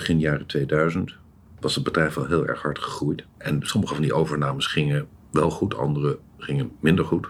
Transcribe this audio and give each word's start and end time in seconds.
begin 0.00 0.18
jaren 0.18 0.46
2000, 0.46 1.14
was 1.60 1.74
het 1.74 1.84
bedrijf 1.84 2.14
wel 2.14 2.26
heel 2.26 2.46
erg 2.46 2.62
hard 2.62 2.78
gegroeid. 2.78 3.24
En 3.38 3.60
sommige 3.62 3.94
van 3.94 4.02
die 4.02 4.12
overnames 4.12 4.66
gingen 4.66 5.08
wel 5.30 5.50
goed, 5.50 5.76
andere 5.76 6.18
gingen 6.38 6.70
minder 6.80 7.04
goed. 7.04 7.28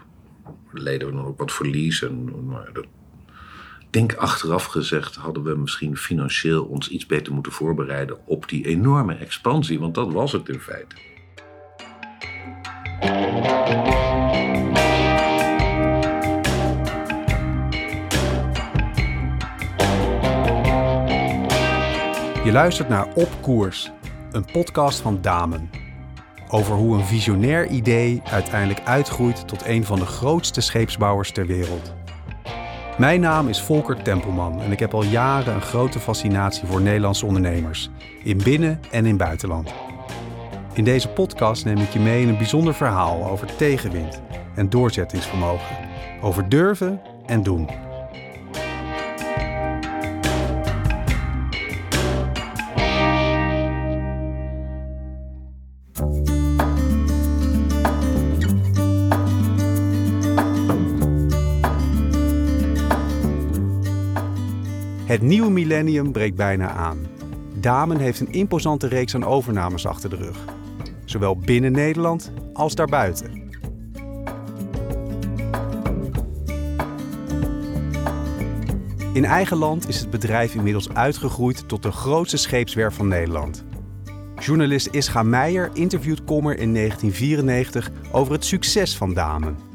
Leden 0.73 1.09
we 1.09 1.15
dan 1.15 1.25
ook 1.25 1.39
wat 1.39 1.53
verlies. 1.53 2.03
En, 2.03 2.35
ik 3.81 3.93
denk 3.93 4.15
achteraf 4.15 4.65
gezegd 4.65 5.17
hadden 5.17 5.43
we 5.43 5.57
misschien 5.57 5.97
financieel 5.97 6.65
ons 6.65 6.89
iets 6.89 7.07
beter 7.07 7.33
moeten 7.33 7.53
voorbereiden 7.53 8.27
op 8.27 8.49
die 8.49 8.67
enorme 8.67 9.15
expansie, 9.15 9.81
want 9.81 9.95
dat 9.95 10.13
was 10.13 10.33
het 10.33 10.49
in 10.49 10.61
feite. 10.61 10.97
Je 22.51 22.57
luistert 22.57 22.89
naar 22.89 23.09
Op 23.15 23.29
Koers, 23.41 23.91
een 24.33 24.45
podcast 24.45 25.01
van 25.01 25.19
Damen. 25.21 25.71
Over 26.49 26.75
hoe 26.75 26.95
een 26.95 27.05
visionair 27.05 27.67
idee 27.67 28.23
uiteindelijk 28.25 28.81
uitgroeit 28.85 29.49
tot 29.49 29.67
een 29.67 29.85
van 29.85 29.99
de 29.99 30.07
grootste 30.07 30.61
scheepsbouwers 30.61 31.33
ter 31.33 31.47
wereld. 31.47 31.95
Mijn 32.99 33.21
naam 33.21 33.49
is 33.49 33.63
Volker 33.63 34.03
Tempelman 34.03 34.61
en 34.61 34.73
ik 34.73 34.79
heb 34.79 34.95
al 34.95 35.05
jaren 35.05 35.55
een 35.55 35.61
grote 35.61 35.99
fascinatie 35.99 36.67
voor 36.67 36.81
Nederlandse 36.81 37.27
ondernemers, 37.27 37.91
in 38.25 38.41
binnen- 38.45 38.81
en 38.91 39.07
in 39.07 39.17
buitenland. 39.17 39.73
In 40.73 40.85
deze 40.85 41.09
podcast 41.09 41.65
neem 41.65 41.79
ik 41.79 41.91
je 41.91 42.01
mee 42.01 42.23
in 42.23 42.29
een 42.29 42.39
bijzonder 42.39 42.75
verhaal 42.75 43.31
over 43.31 43.57
tegenwind 43.57 44.23
en 44.55 44.71
doorzettingsvermogen, 44.71 45.77
over 46.21 46.49
durven 46.49 47.01
en 47.27 47.43
doen. 47.43 47.90
Het 65.11 65.23
nieuwe 65.23 65.51
millennium 65.51 66.13
breekt 66.13 66.37
bijna 66.37 66.71
aan. 66.71 67.07
Damen 67.55 67.99
heeft 67.99 68.21
een 68.21 68.33
imposante 68.33 68.87
reeks 68.87 69.15
aan 69.15 69.25
overnames 69.25 69.87
achter 69.87 70.11
de 70.11 70.17
rug. 70.17 70.45
Zowel 71.05 71.37
binnen 71.37 71.73
Nederland 71.73 72.33
als 72.53 72.75
daarbuiten. 72.75 73.33
In 79.13 79.25
eigen 79.25 79.57
land 79.57 79.89
is 79.89 80.01
het 80.01 80.11
bedrijf 80.11 80.55
inmiddels 80.55 80.95
uitgegroeid 80.95 81.69
tot 81.69 81.83
de 81.83 81.93
grootste 81.93 82.37
scheepswerf 82.37 82.95
van 82.95 83.09
Nederland. 83.09 83.65
Journalist 84.39 84.87
Ischa 84.87 85.23
Meijer 85.23 85.71
interviewt 85.73 86.25
Kommer 86.25 86.59
in 86.59 86.75
1994 86.75 87.91
over 88.13 88.33
het 88.33 88.45
succes 88.45 88.97
van 88.97 89.15
Damen. 89.15 89.70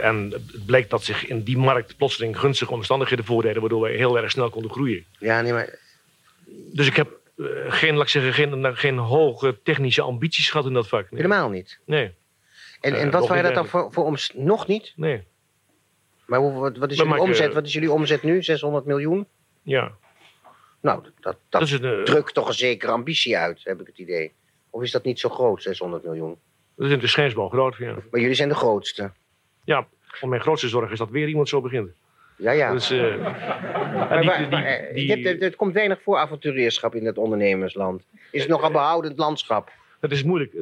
En 0.00 0.30
het 0.30 0.66
bleek 0.66 0.90
dat 0.90 1.04
zich 1.04 1.26
in 1.26 1.42
die 1.42 1.58
markt 1.58 1.96
plotseling 1.96 2.38
gunstige 2.38 2.72
omstandigheden 2.72 3.24
voordeden, 3.24 3.60
waardoor 3.60 3.80
wij 3.80 3.94
heel 3.94 4.18
erg 4.18 4.30
snel 4.30 4.50
konden 4.50 4.70
groeien. 4.70 5.04
Ja, 5.18 5.40
nee, 5.40 5.52
maar... 5.52 5.78
Dus 6.72 6.86
ik 6.86 6.96
heb 6.96 7.18
uh, 7.36 7.48
geen, 7.68 7.94
laat 7.94 8.02
ik 8.02 8.08
zeggen, 8.08 8.32
geen, 8.32 8.76
geen 8.76 8.98
hoge 8.98 9.58
technische 9.62 10.02
ambities 10.02 10.50
gehad 10.50 10.66
in 10.66 10.72
dat 10.72 10.88
vak. 10.88 11.10
Nee. 11.10 11.22
Helemaal 11.22 11.48
niet? 11.48 11.78
Nee. 11.84 12.14
En, 12.80 12.94
en 12.94 13.06
uh, 13.06 13.12
wat 13.12 13.28
waren 13.28 13.44
dat 13.44 13.54
dan 13.54 13.66
voor, 13.66 13.92
voor 13.92 14.04
om... 14.04 14.16
Nog 14.34 14.66
niet? 14.66 14.92
Nee. 14.96 15.22
Maar 16.26 16.38
hoe, 16.38 16.52
wat, 16.52 16.76
wat, 16.76 16.90
is 16.90 16.96
jullie 16.96 17.20
omzet? 17.20 17.52
wat 17.52 17.66
is 17.66 17.72
jullie 17.72 17.92
omzet 17.92 18.22
nu? 18.22 18.42
600 18.42 18.84
miljoen? 18.84 19.26
Ja. 19.62 19.92
Nou, 20.80 21.02
dat, 21.02 21.12
dat, 21.20 21.36
dat 21.48 21.70
een, 21.70 22.04
drukt 22.04 22.34
toch 22.34 22.48
een 22.48 22.54
zekere 22.54 22.92
ambitie 22.92 23.36
uit, 23.36 23.60
heb 23.64 23.80
ik 23.80 23.86
het 23.86 23.98
idee. 23.98 24.32
Of 24.70 24.82
is 24.82 24.90
dat 24.90 25.04
niet 25.04 25.20
zo 25.20 25.28
groot, 25.28 25.62
600 25.62 26.04
miljoen? 26.04 26.38
Dat 26.76 26.86
is 26.86 26.92
in 26.92 26.98
de 26.98 27.06
schijnsbal 27.06 27.48
groot, 27.48 27.76
ja. 27.76 27.96
Maar 28.10 28.20
jullie 28.20 28.34
zijn 28.34 28.48
de 28.48 28.54
grootste? 28.54 29.12
Ja, 29.66 29.86
voor 30.06 30.28
mijn 30.28 30.40
grootste 30.40 30.68
zorg 30.68 30.90
is 30.90 30.98
dat 30.98 31.10
weer 31.10 31.28
iemand 31.28 31.48
zo 31.48 31.60
begint. 31.60 31.90
Ja, 32.36 32.50
ja. 32.50 32.72
Dus, 32.72 32.90
uh, 32.90 33.16
maar, 33.16 34.20
die, 34.20 34.30
die, 34.30 34.48
maar, 34.48 34.88
die, 34.94 35.10
hebt, 35.10 35.24
het, 35.24 35.40
het 35.40 35.56
komt 35.56 35.74
weinig 35.74 36.02
voor 36.02 36.16
avonturierschap 36.16 36.94
in 36.94 37.06
het 37.06 37.18
ondernemersland. 37.18 38.02
Is 38.30 38.40
het 38.40 38.50
nogal 38.50 38.70
behoudend 38.70 39.18
landschap? 39.18 39.72
Het 40.00 40.12
is 40.12 40.22
moeilijk. 40.22 40.54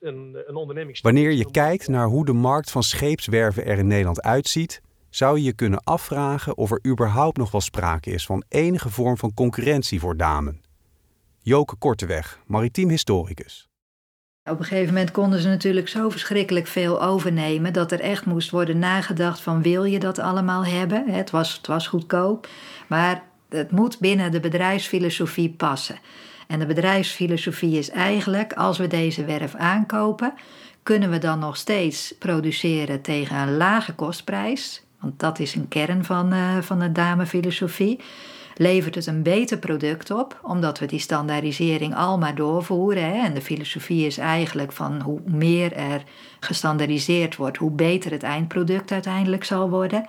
Een, 0.00 0.36
een 0.46 0.54
onderneming... 0.54 1.00
Wanneer 1.00 1.30
je 1.30 1.50
kijkt 1.50 1.88
naar 1.88 2.06
hoe 2.06 2.24
de 2.24 2.32
markt 2.32 2.70
van 2.70 2.82
scheepswerven 2.82 3.64
er 3.64 3.78
in 3.78 3.86
Nederland 3.86 4.22
uitziet, 4.22 4.82
zou 5.10 5.38
je 5.38 5.44
je 5.44 5.52
kunnen 5.52 5.84
afvragen 5.84 6.56
of 6.56 6.70
er 6.70 6.80
überhaupt 6.86 7.36
nog 7.36 7.50
wel 7.50 7.60
sprake 7.60 8.10
is 8.10 8.26
van 8.26 8.44
enige 8.48 8.90
vorm 8.90 9.16
van 9.16 9.34
concurrentie 9.34 10.00
voor 10.00 10.16
damen. 10.16 10.60
Joke 11.38 11.76
Korteweg, 11.76 12.40
maritiem 12.46 12.88
historicus. 12.88 13.68
Op 14.50 14.58
een 14.58 14.64
gegeven 14.64 14.94
moment 14.94 15.10
konden 15.10 15.40
ze 15.40 15.48
natuurlijk 15.48 15.88
zo 15.88 16.08
verschrikkelijk 16.08 16.66
veel 16.66 17.02
overnemen 17.02 17.72
dat 17.72 17.92
er 17.92 18.00
echt 18.00 18.26
moest 18.26 18.50
worden 18.50 18.78
nagedacht 18.78 19.40
van 19.40 19.62
wil 19.62 19.84
je 19.84 19.98
dat 19.98 20.18
allemaal 20.18 20.64
hebben? 20.64 21.04
Het 21.08 21.30
was, 21.30 21.52
het 21.52 21.66
was 21.66 21.86
goedkoop, 21.86 22.48
maar 22.86 23.22
het 23.48 23.70
moet 23.70 23.98
binnen 23.98 24.30
de 24.30 24.40
bedrijfsfilosofie 24.40 25.50
passen. 25.50 25.98
En 26.46 26.58
de 26.58 26.66
bedrijfsfilosofie 26.66 27.78
is 27.78 27.90
eigenlijk, 27.90 28.52
als 28.52 28.78
we 28.78 28.86
deze 28.86 29.24
werf 29.24 29.54
aankopen, 29.54 30.34
kunnen 30.82 31.10
we 31.10 31.18
dan 31.18 31.38
nog 31.38 31.56
steeds 31.56 32.14
produceren 32.18 33.02
tegen 33.02 33.36
een 33.36 33.56
lage 33.56 33.94
kostprijs, 33.94 34.82
want 35.00 35.20
dat 35.20 35.38
is 35.38 35.54
een 35.54 35.68
kern 35.68 36.04
van, 36.04 36.32
uh, 36.32 36.58
van 36.58 36.78
de 36.78 36.92
damefilosofie 36.92 38.00
levert 38.58 38.94
het 38.94 39.06
een 39.06 39.22
beter 39.22 39.58
product 39.58 40.10
op, 40.10 40.40
omdat 40.42 40.78
we 40.78 40.86
die 40.86 40.98
standaardisering 40.98 41.94
al 41.94 42.18
maar 42.18 42.34
doorvoeren. 42.34 43.04
Hè? 43.04 43.24
En 43.24 43.34
de 43.34 43.42
filosofie 43.42 44.06
is 44.06 44.18
eigenlijk 44.18 44.72
van 44.72 45.00
hoe 45.00 45.20
meer 45.24 45.72
er 45.72 46.02
gestandaardiseerd 46.40 47.36
wordt, 47.36 47.56
hoe 47.56 47.70
beter 47.70 48.10
het 48.10 48.22
eindproduct 48.22 48.92
uiteindelijk 48.92 49.44
zal 49.44 49.70
worden. 49.70 50.06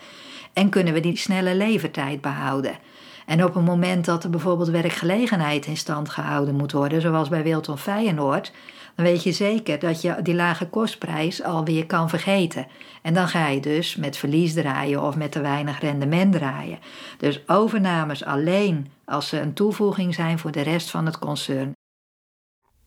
En 0.54 0.70
kunnen 0.70 0.94
we 0.94 1.00
die 1.00 1.18
snelle 1.18 1.56
levertijd 1.56 2.22
behouden. 2.22 2.78
En 3.26 3.44
op 3.44 3.56
een 3.56 3.64
moment 3.64 4.06
dat 4.06 4.24
er 4.24 4.30
bijvoorbeeld 4.30 4.70
werkgelegenheid 4.70 5.66
in 5.66 5.78
stand 5.78 6.10
gehouden 6.10 6.56
moet 6.56 6.72
worden, 6.72 7.02
zoals 7.02 7.30
bij 7.30 7.44
Wilton 7.44 7.78
Feyenoord, 7.78 8.52
dan 8.98 9.06
weet 9.06 9.24
je 9.24 9.32
zeker 9.32 9.80
dat 9.80 10.02
je 10.02 10.22
die 10.22 10.34
lage 10.34 10.70
kostprijs 10.70 11.44
alweer 11.44 11.86
kan 11.86 12.10
vergeten. 12.10 12.68
En 13.02 13.14
dan 13.14 13.28
ga 13.28 13.48
je 13.48 13.62
dus 13.62 13.96
met 13.96 14.18
verlies 14.18 14.54
draaien 14.54 15.04
of 15.04 15.16
met 15.16 15.32
te 15.32 15.42
weinig 15.42 15.80
rendement 15.80 16.34
draaien. 16.34 16.80
Dus 17.18 17.44
overnames 17.48 18.24
alleen 18.24 18.92
als 19.06 19.28
ze 19.28 19.40
een 19.40 19.54
toevoeging 19.54 20.14
zijn 20.14 20.40
voor 20.40 20.52
de 20.52 20.62
rest 20.62 20.90
van 20.90 21.06
het 21.06 21.20
concern. 21.20 21.72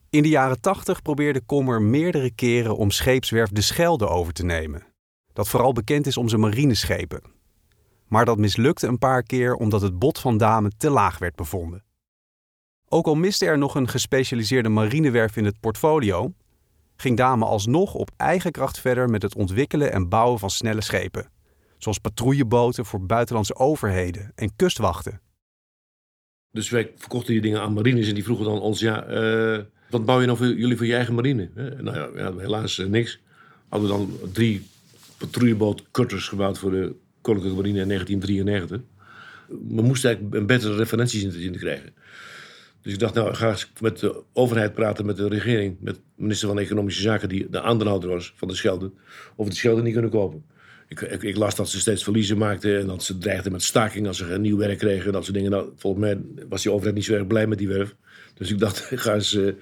In 0.09 0.21
de 0.21 0.29
jaren 0.29 0.61
80 0.61 1.01
probeerde 1.01 1.41
Kommer 1.41 1.81
meerdere 1.81 2.31
keren 2.31 2.77
om 2.77 2.91
scheepswerf 2.91 3.49
De 3.49 3.61
Schelde 3.61 4.07
over 4.07 4.33
te 4.33 4.45
nemen. 4.45 4.83
Dat 5.33 5.47
vooral 5.47 5.73
bekend 5.73 6.07
is 6.07 6.17
om 6.17 6.29
zijn 6.29 6.41
marineschepen. 6.41 7.21
Maar 8.07 8.25
dat 8.25 8.37
mislukte 8.37 8.87
een 8.87 8.97
paar 8.97 9.23
keer 9.23 9.55
omdat 9.55 9.81
het 9.81 9.99
bod 9.99 10.19
van 10.19 10.37
Damen 10.37 10.77
te 10.77 10.89
laag 10.89 11.17
werd 11.17 11.35
bevonden. 11.35 11.83
Ook 12.93 13.05
al 13.05 13.15
miste 13.15 13.45
er 13.45 13.57
nog 13.57 13.75
een 13.75 13.87
gespecialiseerde 13.87 14.69
marinewerf 14.69 15.37
in 15.37 15.45
het 15.45 15.59
portfolio, 15.59 16.33
ging 16.95 17.17
Dame 17.17 17.45
alsnog 17.45 17.93
op 17.93 18.11
eigen 18.17 18.51
kracht 18.51 18.79
verder 18.79 19.09
met 19.09 19.21
het 19.21 19.35
ontwikkelen 19.35 19.91
en 19.91 20.09
bouwen 20.09 20.39
van 20.39 20.49
snelle 20.49 20.81
schepen, 20.81 21.29
zoals 21.77 21.97
patrouilleboten 21.97 22.85
voor 22.85 23.05
buitenlandse 23.05 23.55
overheden 23.55 24.31
en 24.35 24.55
kustwachten. 24.55 25.21
Dus 26.51 26.69
wij 26.69 26.91
verkochten 26.95 27.33
die 27.33 27.41
dingen 27.41 27.61
aan 27.61 27.73
marines 27.73 28.07
en 28.07 28.13
die 28.13 28.23
vroegen 28.23 28.45
dan 28.45 28.59
ons, 28.59 28.79
ja, 28.79 29.09
uh, 29.09 29.59
wat 29.89 30.05
bouw 30.05 30.19
je 30.19 30.25
nou 30.25 30.37
voor 30.37 30.47
jullie 30.47 30.77
voor 30.77 30.85
je 30.85 30.95
eigen 30.95 31.15
marine? 31.15 31.49
Nou 31.81 32.17
ja, 32.17 32.33
helaas 32.37 32.77
uh, 32.77 32.87
niks. 32.87 33.19
Hadden 33.69 33.89
we 33.89 33.95
dan 33.95 34.31
drie 34.31 34.67
patrouilleboot 35.17 35.91
cutters 35.91 36.27
gebouwd 36.27 36.57
voor 36.57 36.71
de 36.71 36.95
Koninklijke 37.21 37.57
Marine 37.57 37.79
in 37.79 37.87
1993. 37.87 38.81
We 39.47 39.81
moesten 39.81 40.09
eigenlijk 40.09 40.39
een 40.41 40.47
betere 40.47 40.75
referenties 40.75 41.23
in 41.23 41.51
te 41.51 41.59
krijgen. 41.59 41.93
Dus 42.81 42.93
ik 42.93 42.99
dacht, 42.99 43.13
nou, 43.13 43.33
ga 43.33 43.49
eens 43.49 43.71
met 43.79 43.99
de 43.99 44.23
overheid 44.33 44.73
praten, 44.73 45.05
met 45.05 45.17
de 45.17 45.27
regering, 45.27 45.77
met 45.79 45.95
de 45.95 46.01
minister 46.15 46.47
van 46.47 46.59
Economische 46.59 47.01
Zaken, 47.01 47.29
die 47.29 47.49
de 47.49 47.61
aandeelhouder 47.61 48.09
was 48.09 48.33
van 48.35 48.47
de 48.47 48.55
Schelde, 48.55 48.91
of 49.35 49.49
de 49.49 49.55
Schelde 49.55 49.81
niet 49.81 49.93
kunnen 49.93 50.11
kopen. 50.11 50.43
Ik, 50.87 51.01
ik, 51.01 51.37
las 51.37 51.55
dat 51.55 51.69
ze 51.69 51.79
steeds 51.79 52.03
verliezen 52.03 52.37
maakten 52.37 52.79
en 52.79 52.87
dat 52.87 53.03
ze 53.03 53.17
dreigden 53.17 53.51
met 53.51 53.63
staking 53.63 54.07
als 54.07 54.17
ze 54.17 54.25
geen 54.25 54.41
nieuw 54.41 54.57
werk 54.57 54.77
kregen 54.77 55.05
en 55.05 55.11
dat 55.11 55.23
soort 55.23 55.35
dingen. 55.35 55.51
Nou, 55.51 55.69
volgens 55.75 56.03
mij 56.03 56.21
was 56.49 56.61
die 56.61 56.71
overheid 56.71 56.95
niet 56.95 57.05
zo 57.05 57.13
erg 57.13 57.27
blij 57.27 57.47
met 57.47 57.57
die 57.57 57.67
werf. 57.67 57.95
Dus 58.33 58.51
ik 58.51 58.59
dacht, 58.59 58.91
ik 58.91 58.99
ga 59.05 59.13
eens 59.13 59.33
uh, 59.33 59.53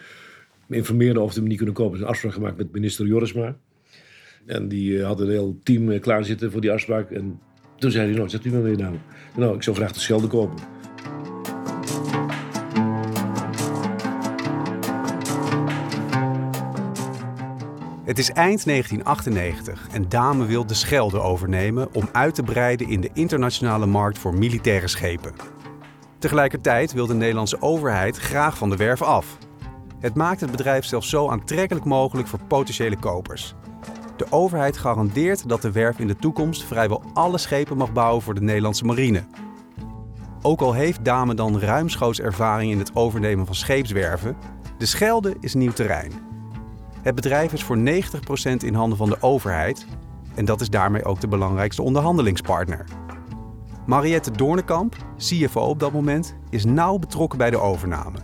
informeren 0.70 1.22
of 1.22 1.34
ze 1.34 1.40
hem 1.40 1.48
niet 1.48 1.58
kunnen 1.58 1.76
kopen. 1.76 1.96
Is 1.96 2.02
een 2.02 2.08
afspraak 2.08 2.34
gemaakt 2.34 2.58
met 2.58 2.72
minister 2.72 3.06
Jorisma. 3.06 3.58
En 4.46 4.68
die 4.68 4.92
uh, 4.92 5.06
had 5.06 5.20
een 5.20 5.30
heel 5.30 5.60
team 5.64 5.90
uh, 5.90 6.02
klaarzitten 6.02 6.52
voor 6.52 6.62
die 6.62 6.72
afspraak. 6.72 7.12
En 7.12 7.40
toen 7.78 7.92
zei 7.92 8.08
hij, 8.08 8.16
nou, 8.16 8.30
zegt 8.30 8.46
u 8.46 8.52
maar 8.52 8.64
weer 8.64 8.78
nou. 8.78 8.96
Nou, 9.36 9.56
ik 9.56 9.64
zou 9.64 9.76
graag 9.76 9.92
de 9.92 10.00
Schelde 10.00 10.28
kopen. 10.28 10.79
Het 18.10 18.18
is 18.20 18.32
eind 18.32 18.66
1998 18.66 19.88
en 19.92 20.10
Dame 20.10 20.46
wil 20.46 20.66
de 20.66 20.74
Schelde 20.74 21.20
overnemen 21.20 21.94
om 21.94 22.10
uit 22.12 22.36
te 22.36 22.44
breiden 22.44 22.90
in 22.90 23.02
de 23.02 23.10
internationale 23.14 23.86
markt 23.86 24.18
voor 24.18 24.34
militaire 24.34 24.88
schepen. 24.88 25.34
Tegelijkertijd 26.20 26.94
wil 26.94 27.08
de 27.08 27.14
Nederlandse 27.14 27.62
overheid 27.62 28.18
graag 28.18 28.58
van 28.58 28.70
de 28.70 28.76
werf 28.76 29.02
af. 29.02 29.38
Het 30.00 30.16
maakt 30.16 30.42
het 30.42 30.52
bedrijf 30.52 30.86
zelfs 30.86 31.10
zo 31.10 31.30
aantrekkelijk 31.30 31.86
mogelijk 31.86 32.28
voor 32.28 32.40
potentiële 32.48 32.98
kopers. 32.98 33.54
De 34.18 34.26
overheid 34.30 34.78
garandeert 34.78 35.50
dat 35.50 35.62
de 35.62 35.72
werf 35.72 36.00
in 36.00 36.08
de 36.08 36.16
toekomst 36.16 36.64
vrijwel 36.64 37.04
alle 37.14 37.38
schepen 37.38 37.78
mag 37.78 37.94
bouwen 37.94 38.22
voor 38.22 38.34
de 38.34 38.42
Nederlandse 38.42 38.86
marine. 38.86 39.24
Ook 40.42 40.62
al 40.62 40.74
heeft 40.74 41.06
Dame 41.06 41.34
dan 41.34 41.60
ruimschoots 41.60 42.20
ervaring 42.20 42.72
in 42.72 42.80
het 42.80 42.96
overnemen 42.96 43.46
van 43.46 43.56
scheepswerven, 43.56 44.38
de 44.78 44.86
Schelde 44.86 45.36
is 45.40 45.54
nieuw 45.54 45.74
terrein. 45.74 46.29
Het 47.02 47.16
bedrijf 47.16 47.54
is 47.54 47.64
voor 47.64 47.78
90% 47.78 47.82
in 48.66 48.74
handen 48.74 48.98
van 48.98 49.10
de 49.10 49.18
overheid 49.22 49.86
en 50.36 50.46
dat 50.46 50.62
is 50.62 50.70
daarmee 50.70 51.04
ook 51.04 51.22
de 51.22 51.28
belangrijkste 51.28 51.82
onderhandelingspartner. 51.82 52.86
Mariette 53.86 54.32
Doornekamp, 54.32 54.96
CFO 55.18 55.62
op 55.62 55.80
dat 55.80 55.92
moment, 55.92 56.36
is 56.50 56.66
nauw 56.66 56.98
betrokken 56.98 57.38
bij 57.38 57.50
de 57.50 57.58
overname. 57.58 58.18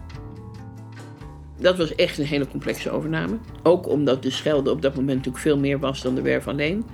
Dat 1.57 1.77
was 1.77 1.95
echt 1.95 2.18
een 2.18 2.25
hele 2.25 2.48
complexe 2.48 2.92
overname. 2.92 3.38
Ook 3.63 3.88
omdat 3.88 4.24
de 4.24 4.30
Schelde 4.30 4.72
op 4.72 4.81
dat 4.81 4.95
moment 4.95 5.18
natuurlijk 5.18 5.44
veel 5.44 5.57
meer 5.57 5.80
was 5.80 6.01
dan 6.01 6.16
de 6.16 6.22
werf 6.22 6.48
alleen. 6.48 6.86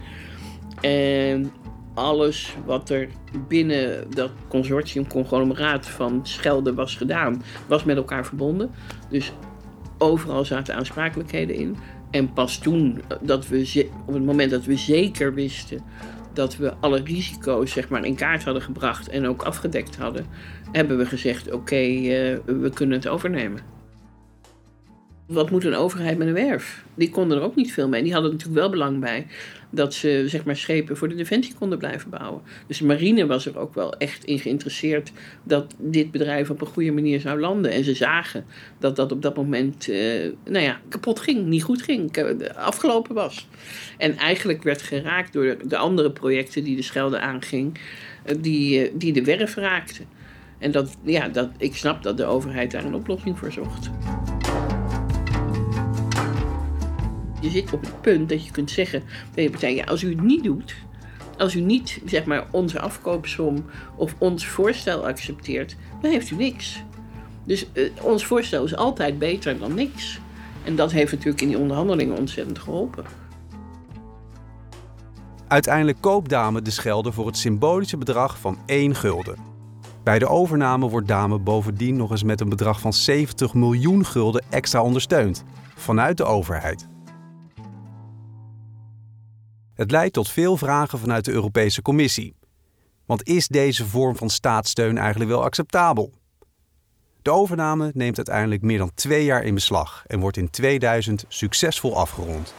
En 0.82 1.52
alles 1.94 2.56
wat 2.66 2.90
er 2.90 3.08
binnen 3.48 4.12
dat 4.12 4.32
consortium, 4.48 5.08
conglomeraat 5.08 5.86
van 5.86 6.20
Schelde 6.24 6.74
was 6.74 6.96
gedaan, 6.96 7.44
was 7.68 7.84
met 7.84 7.98
elkaar 7.98 8.26
verbonden. 8.26 8.72
Dus 9.10 9.34
overal 10.02 10.46
zaten 10.46 10.76
aansprakelijkheden 10.76 11.56
in. 11.56 11.78
En 12.12 12.34
pas 12.34 12.58
toen, 12.58 13.02
dat 13.22 13.48
we, 13.48 13.90
op 14.06 14.14
het 14.14 14.26
moment 14.26 14.52
dat 14.52 14.66
we 14.66 14.78
zeker 14.78 15.34
wisten 15.34 15.82
dat 16.34 16.58
we 16.58 16.74
alle 16.80 17.02
risico's 17.04 17.72
zeg 17.72 17.90
maar, 17.90 18.06
in 18.06 18.16
kaart 18.16 18.44
hadden 18.44 18.62
gebracht 18.62 19.10
en 19.10 19.28
ook 19.28 19.44
afgedekt 19.44 19.98
hadden, 19.98 20.26
hebben 20.72 20.98
we 20.98 21.06
gezegd: 21.06 21.52
oké, 21.52 21.76
eh, 21.76 22.38
we 22.46 22.70
kunnen 22.74 22.98
het 22.98 23.08
overnemen. 23.08 23.60
Wat 25.28 25.52
moet 25.52 25.66
een 25.66 25.76
overheid 25.76 26.18
met 26.18 26.28
een 26.28 26.34
werf? 26.34 26.86
Die 26.96 27.10
konden 27.10 27.38
er 27.38 27.44
ook 27.44 27.56
niet 27.56 27.74
veel 27.74 27.88
mee. 27.88 28.04
Die 28.04 28.14
hadden 28.14 28.32
natuurlijk 28.32 28.60
wel 28.60 28.70
belang 28.70 29.00
bij 29.00 29.28
dat 29.72 29.94
ze 29.94 30.24
zeg 30.28 30.44
maar, 30.44 30.56
schepen 30.56 30.98
voor 30.98 31.10
de 31.10 31.16
defensie 31.16 31.54
konden 31.54 31.78
blijven 31.78 32.10
bouwen. 32.10 32.42
Dus 32.68 32.78
de 32.78 32.86
marine 32.86 33.26
was 33.26 33.46
er 33.46 33.60
ook 33.60 33.74
wel 33.74 33.98
echt 33.98 34.24
in 34.24 34.40
geïnteresseerd 34.40 35.12
dat 35.44 35.76
dit 35.78 36.12
bedrijf 36.12 36.50
op 36.50 36.62
een 36.62 36.68
goede 36.68 36.92
manier 36.92 37.20
zou 37.20 37.40
landen. 37.40 37.72
En 37.72 37.84
ze 37.84 37.96
zagen 37.96 38.46
dat 38.80 38.96
dat 38.96 39.12
op 39.12 39.22
dat 39.22 39.36
moment 39.36 39.88
uh, 39.88 40.32
nou 40.46 40.66
ja, 40.66 40.80
kapot 40.90 41.20
ging, 41.20 41.46
niet 41.46 41.64
goed 41.64 41.82
ging, 41.82 42.18
afgelopen 42.56 43.16
was. 43.16 43.48
En 43.98 44.18
eigenlijk 44.18 44.64
werd 44.64 44.82
geraakt 44.82 45.34
door 45.34 45.58
de 45.68 45.78
andere 45.78 46.12
projecten 46.12 46.64
die 46.64 46.76
de 46.76 46.82
Schelde 46.82 47.20
aanging, 47.20 47.80
eh, 48.24 48.36
die, 48.40 48.86
eh, 48.86 48.92
die 48.94 49.14
de 49.14 49.24
werf 49.24 49.56
raakten. 49.56 50.06
En 50.60 50.72
dat, 50.72 50.98
ja, 51.04 51.28
dat, 51.28 51.50
ik 51.58 51.76
snap 51.76 52.04
dat 52.04 52.18
de 52.18 52.26
overheid 52.26 52.72
daar 52.72 52.86
een 52.86 52.96
oplossing 52.96 53.38
voor 53.38 53.52
zocht. 53.52 53.90
Je 57.42 57.50
zit 57.50 57.74
op 57.74 57.82
het 57.82 58.02
punt 58.02 58.30
dat 58.30 58.46
je 58.46 58.52
kunt 58.52 58.72
zeggen 58.72 59.04
tegen 59.34 59.44
je 59.44 59.50
partij, 59.50 59.86
als 59.86 60.04
u 60.04 60.10
het 60.10 60.22
niet 60.22 60.44
doet, 60.44 60.76
als 61.38 61.56
u 61.56 61.60
niet 61.60 62.02
zeg 62.06 62.26
maar, 62.26 62.48
onze 62.52 62.80
afkoopsom 62.80 63.66
of 63.96 64.16
ons 64.18 64.46
voorstel 64.48 65.08
accepteert, 65.08 65.76
dan 66.02 66.12
heeft 66.12 66.32
u 66.32 66.36
niks. 66.36 66.84
Dus 67.44 67.66
uh, 67.74 67.90
ons 68.02 68.26
voorstel 68.26 68.64
is 68.64 68.76
altijd 68.76 69.20
beter 69.20 69.60
dan 69.60 69.74
niks. 69.74 70.20
En 70.64 70.76
dat 70.76 70.92
heeft 70.92 71.12
natuurlijk 71.12 71.42
in 71.42 71.48
die 71.48 71.58
onderhandelingen 71.58 72.18
ontzettend 72.18 72.60
geholpen. 72.60 73.06
Uiteindelijk 75.48 75.98
koopt 76.02 76.30
Dame 76.30 76.62
de 76.62 76.72
Schelde 76.72 77.12
voor 77.12 77.26
het 77.26 77.38
symbolische 77.38 77.98
bedrag 77.98 78.40
van 78.40 78.58
1 78.66 78.96
gulden. 78.96 79.36
Bij 80.04 80.20
de 80.20 80.28
overname 80.28 80.90
wordt 80.90 81.08
Dame 81.08 81.40
bovendien 81.40 81.96
nog 81.96 82.12
eens 82.12 82.24
met 82.24 82.42
een 82.42 82.50
bedrag 82.50 82.80
van 82.80 82.94
70 82.94 83.54
miljoen 83.54 84.06
gulden 84.06 84.44
extra 84.50 84.82
ondersteund 84.82 85.44
vanuit 85.76 86.18
de 86.18 86.24
overheid. 86.24 86.91
Het 89.82 89.92
leidt 89.92 90.14
tot 90.14 90.30
veel 90.30 90.58
vragen 90.58 91.00
vanuit 91.00 91.26
de 91.26 91.32
Europese 91.32 91.82
Commissie. 91.82 92.36
Want 93.06 93.28
is 93.28 93.48
deze 93.48 93.86
vorm 93.86 94.16
van 94.16 94.30
staatssteun 94.30 94.98
eigenlijk 94.98 95.30
wel 95.30 95.44
acceptabel? 95.44 96.14
De 97.22 97.32
overname 97.32 97.92
neemt 97.94 98.18
uiteindelijk 98.18 98.62
meer 98.62 98.78
dan 98.78 98.94
twee 98.94 99.24
jaar 99.24 99.44
in 99.44 99.54
beslag 99.54 100.04
en 100.08 100.20
wordt 100.20 100.38
in 100.38 100.50
2000 100.50 101.26
succesvol 101.28 101.98
afgerond. 101.98 102.54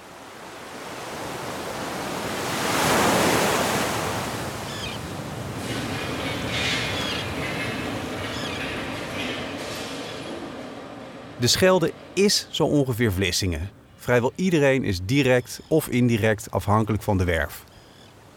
De 11.39 11.47
Schelde 11.47 11.93
is 12.13 12.47
zo 12.51 12.65
ongeveer 12.65 13.13
Vlissingen. 13.13 13.82
Vrijwel 14.03 14.33
iedereen 14.35 14.85
is 14.85 15.01
direct 15.05 15.61
of 15.69 15.89
indirect 15.89 16.51
afhankelijk 16.51 17.03
van 17.03 17.19
de 17.19 17.25
werf. 17.25 17.65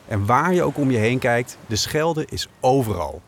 En 0.08 0.26
waar 0.26 0.54
je 0.54 0.64
ook 0.64 0.78
om 0.78 0.92
je 0.92 0.98
heen 0.98 1.20
kijkt, 1.20 1.58
de 1.68 1.76
Schelde 1.76 2.26
is 2.30 2.48
overal. 2.60 3.22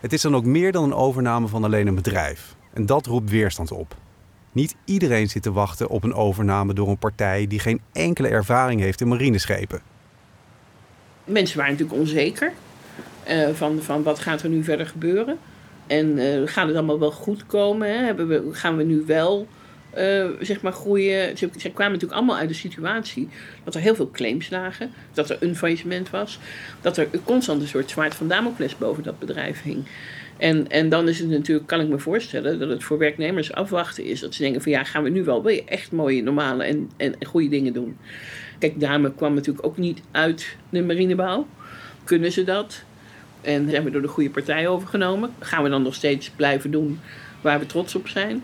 Het 0.00 0.12
is 0.12 0.22
dan 0.22 0.36
ook 0.36 0.44
meer 0.44 0.72
dan 0.72 0.84
een 0.84 0.94
overname 0.94 1.48
van 1.48 1.64
alleen 1.64 1.86
een 1.86 1.94
bedrijf. 1.94 2.54
En 2.72 2.86
dat 2.86 3.06
roept 3.06 3.30
weerstand 3.30 3.72
op. 3.72 3.96
Niet 4.52 4.76
iedereen 4.84 5.28
zit 5.28 5.42
te 5.42 5.52
wachten 5.52 5.88
op 5.88 6.04
een 6.04 6.14
overname 6.14 6.74
door 6.74 6.88
een 6.88 6.98
partij 6.98 7.46
die 7.46 7.58
geen 7.58 7.80
enkele 7.92 8.28
ervaring 8.28 8.80
heeft 8.80 9.00
in 9.00 9.08
marineschepen. 9.08 9.80
Mensen 11.24 11.56
waren 11.56 11.72
natuurlijk 11.72 12.00
onzeker 12.00 12.52
uh, 13.28 13.48
van, 13.48 13.82
van 13.82 14.02
wat 14.02 14.18
gaat 14.18 14.42
er 14.42 14.48
nu 14.48 14.64
verder 14.64 14.86
gebeuren. 14.86 15.38
En 15.86 16.18
uh, 16.18 16.42
gaat 16.44 16.66
het 16.66 16.76
allemaal 16.76 16.98
wel 16.98 17.12
goed 17.12 17.46
komen? 17.46 17.88
Hè? 17.88 18.14
We, 18.14 18.48
gaan 18.52 18.76
we 18.76 18.82
nu 18.82 19.04
wel 19.06 19.46
uh, 19.96 20.26
zeg 20.40 20.60
maar 20.60 20.72
groeien. 20.72 21.36
Ze, 21.36 21.48
kwamen 21.48 21.92
natuurlijk 21.92 22.12
allemaal 22.12 22.36
uit 22.36 22.48
de 22.48 22.54
situatie 22.54 23.28
dat 23.64 23.74
er 23.74 23.80
heel 23.80 23.94
veel 23.94 24.10
claims 24.10 24.50
lagen, 24.50 24.90
dat 25.12 25.30
er 25.30 25.36
een 25.40 25.56
faillissement 25.56 26.10
was, 26.10 26.38
dat 26.80 26.96
er 26.96 27.08
constant 27.24 27.62
een 27.62 27.68
soort 27.68 27.90
zwaard 27.90 28.14
van 28.14 28.28
Damocles 28.28 28.78
boven 28.78 29.02
dat 29.02 29.18
bedrijf 29.18 29.62
hing. 29.62 29.84
En, 30.36 30.68
en 30.70 30.88
dan 30.88 31.08
is 31.08 31.18
het 31.18 31.28
natuurlijk, 31.28 31.66
kan 31.66 31.80
ik 31.80 31.88
me 31.88 31.98
voorstellen, 31.98 32.58
dat 32.58 32.68
het 32.68 32.84
voor 32.84 32.98
werknemers 32.98 33.52
afwachten 33.52 34.04
is. 34.04 34.20
Dat 34.20 34.34
ze 34.34 34.42
denken 34.42 34.62
van 34.62 34.72
ja, 34.72 34.84
gaan 34.84 35.02
we 35.02 35.08
nu 35.08 35.24
wel 35.24 35.42
weer 35.42 35.62
echt 35.66 35.92
mooie, 35.92 36.22
normale 36.22 36.64
en, 36.64 36.90
en, 36.96 37.14
en 37.18 37.26
goede 37.26 37.48
dingen 37.48 37.72
doen. 37.72 37.96
Kijk, 38.58 38.80
Dame 38.80 39.14
kwam 39.14 39.34
natuurlijk 39.34 39.66
ook 39.66 39.76
niet 39.76 40.00
uit 40.10 40.56
de 40.68 40.82
marinebouw. 40.82 41.46
Kunnen 42.04 42.32
ze 42.32 42.44
dat? 42.44 42.82
En 43.40 43.70
zijn 43.70 43.84
we 43.84 43.90
door 43.90 44.02
de 44.02 44.08
goede 44.08 44.30
partij 44.30 44.68
overgenomen? 44.68 45.30
Gaan 45.38 45.62
we 45.62 45.68
dan 45.68 45.82
nog 45.82 45.94
steeds 45.94 46.30
blijven 46.30 46.70
doen 46.70 47.00
waar 47.40 47.58
we 47.58 47.66
trots 47.66 47.94
op 47.94 48.08
zijn? 48.08 48.42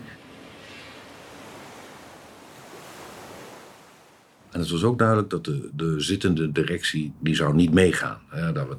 En 4.55 4.61
het 4.61 4.69
was 4.69 4.83
ook 4.83 4.97
duidelijk 4.97 5.29
dat 5.29 5.45
de, 5.45 5.69
de 5.73 5.99
zittende 5.99 6.51
directie, 6.51 7.13
die 7.19 7.35
zou 7.35 7.53
niet 7.53 7.73
meegaan. 7.73 8.19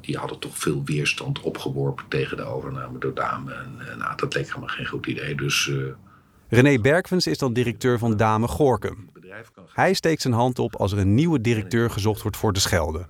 die 0.01 0.17
hadden 0.17 0.39
toch 0.39 0.57
veel 0.57 0.81
weerstand 0.85 1.41
opgeworpen 1.41 2.05
tegen 2.07 2.37
de 2.37 2.43
overname 2.43 2.99
door 2.99 3.13
Dame. 3.13 3.53
En, 3.53 3.97
nou, 3.97 4.15
dat 4.15 4.33
leek 4.33 4.47
helemaal 4.47 4.67
geen 4.67 4.85
goed 4.85 5.05
idee. 5.05 5.35
Dus, 5.35 5.67
uh... 5.67 5.83
René 6.49 6.79
Berkvens 6.79 7.27
is 7.27 7.37
dan 7.37 7.53
directeur 7.53 7.99
van 7.99 8.17
Dame 8.17 8.47
Gorkum. 8.47 9.09
Hij 9.73 9.93
steekt 9.93 10.21
zijn 10.21 10.33
hand 10.33 10.59
op 10.59 10.75
als 10.75 10.91
er 10.91 10.97
een 10.97 11.15
nieuwe 11.15 11.41
directeur 11.41 11.89
gezocht 11.89 12.21
wordt 12.21 12.37
voor 12.37 12.53
de 12.53 12.59
Schelde. 12.59 13.07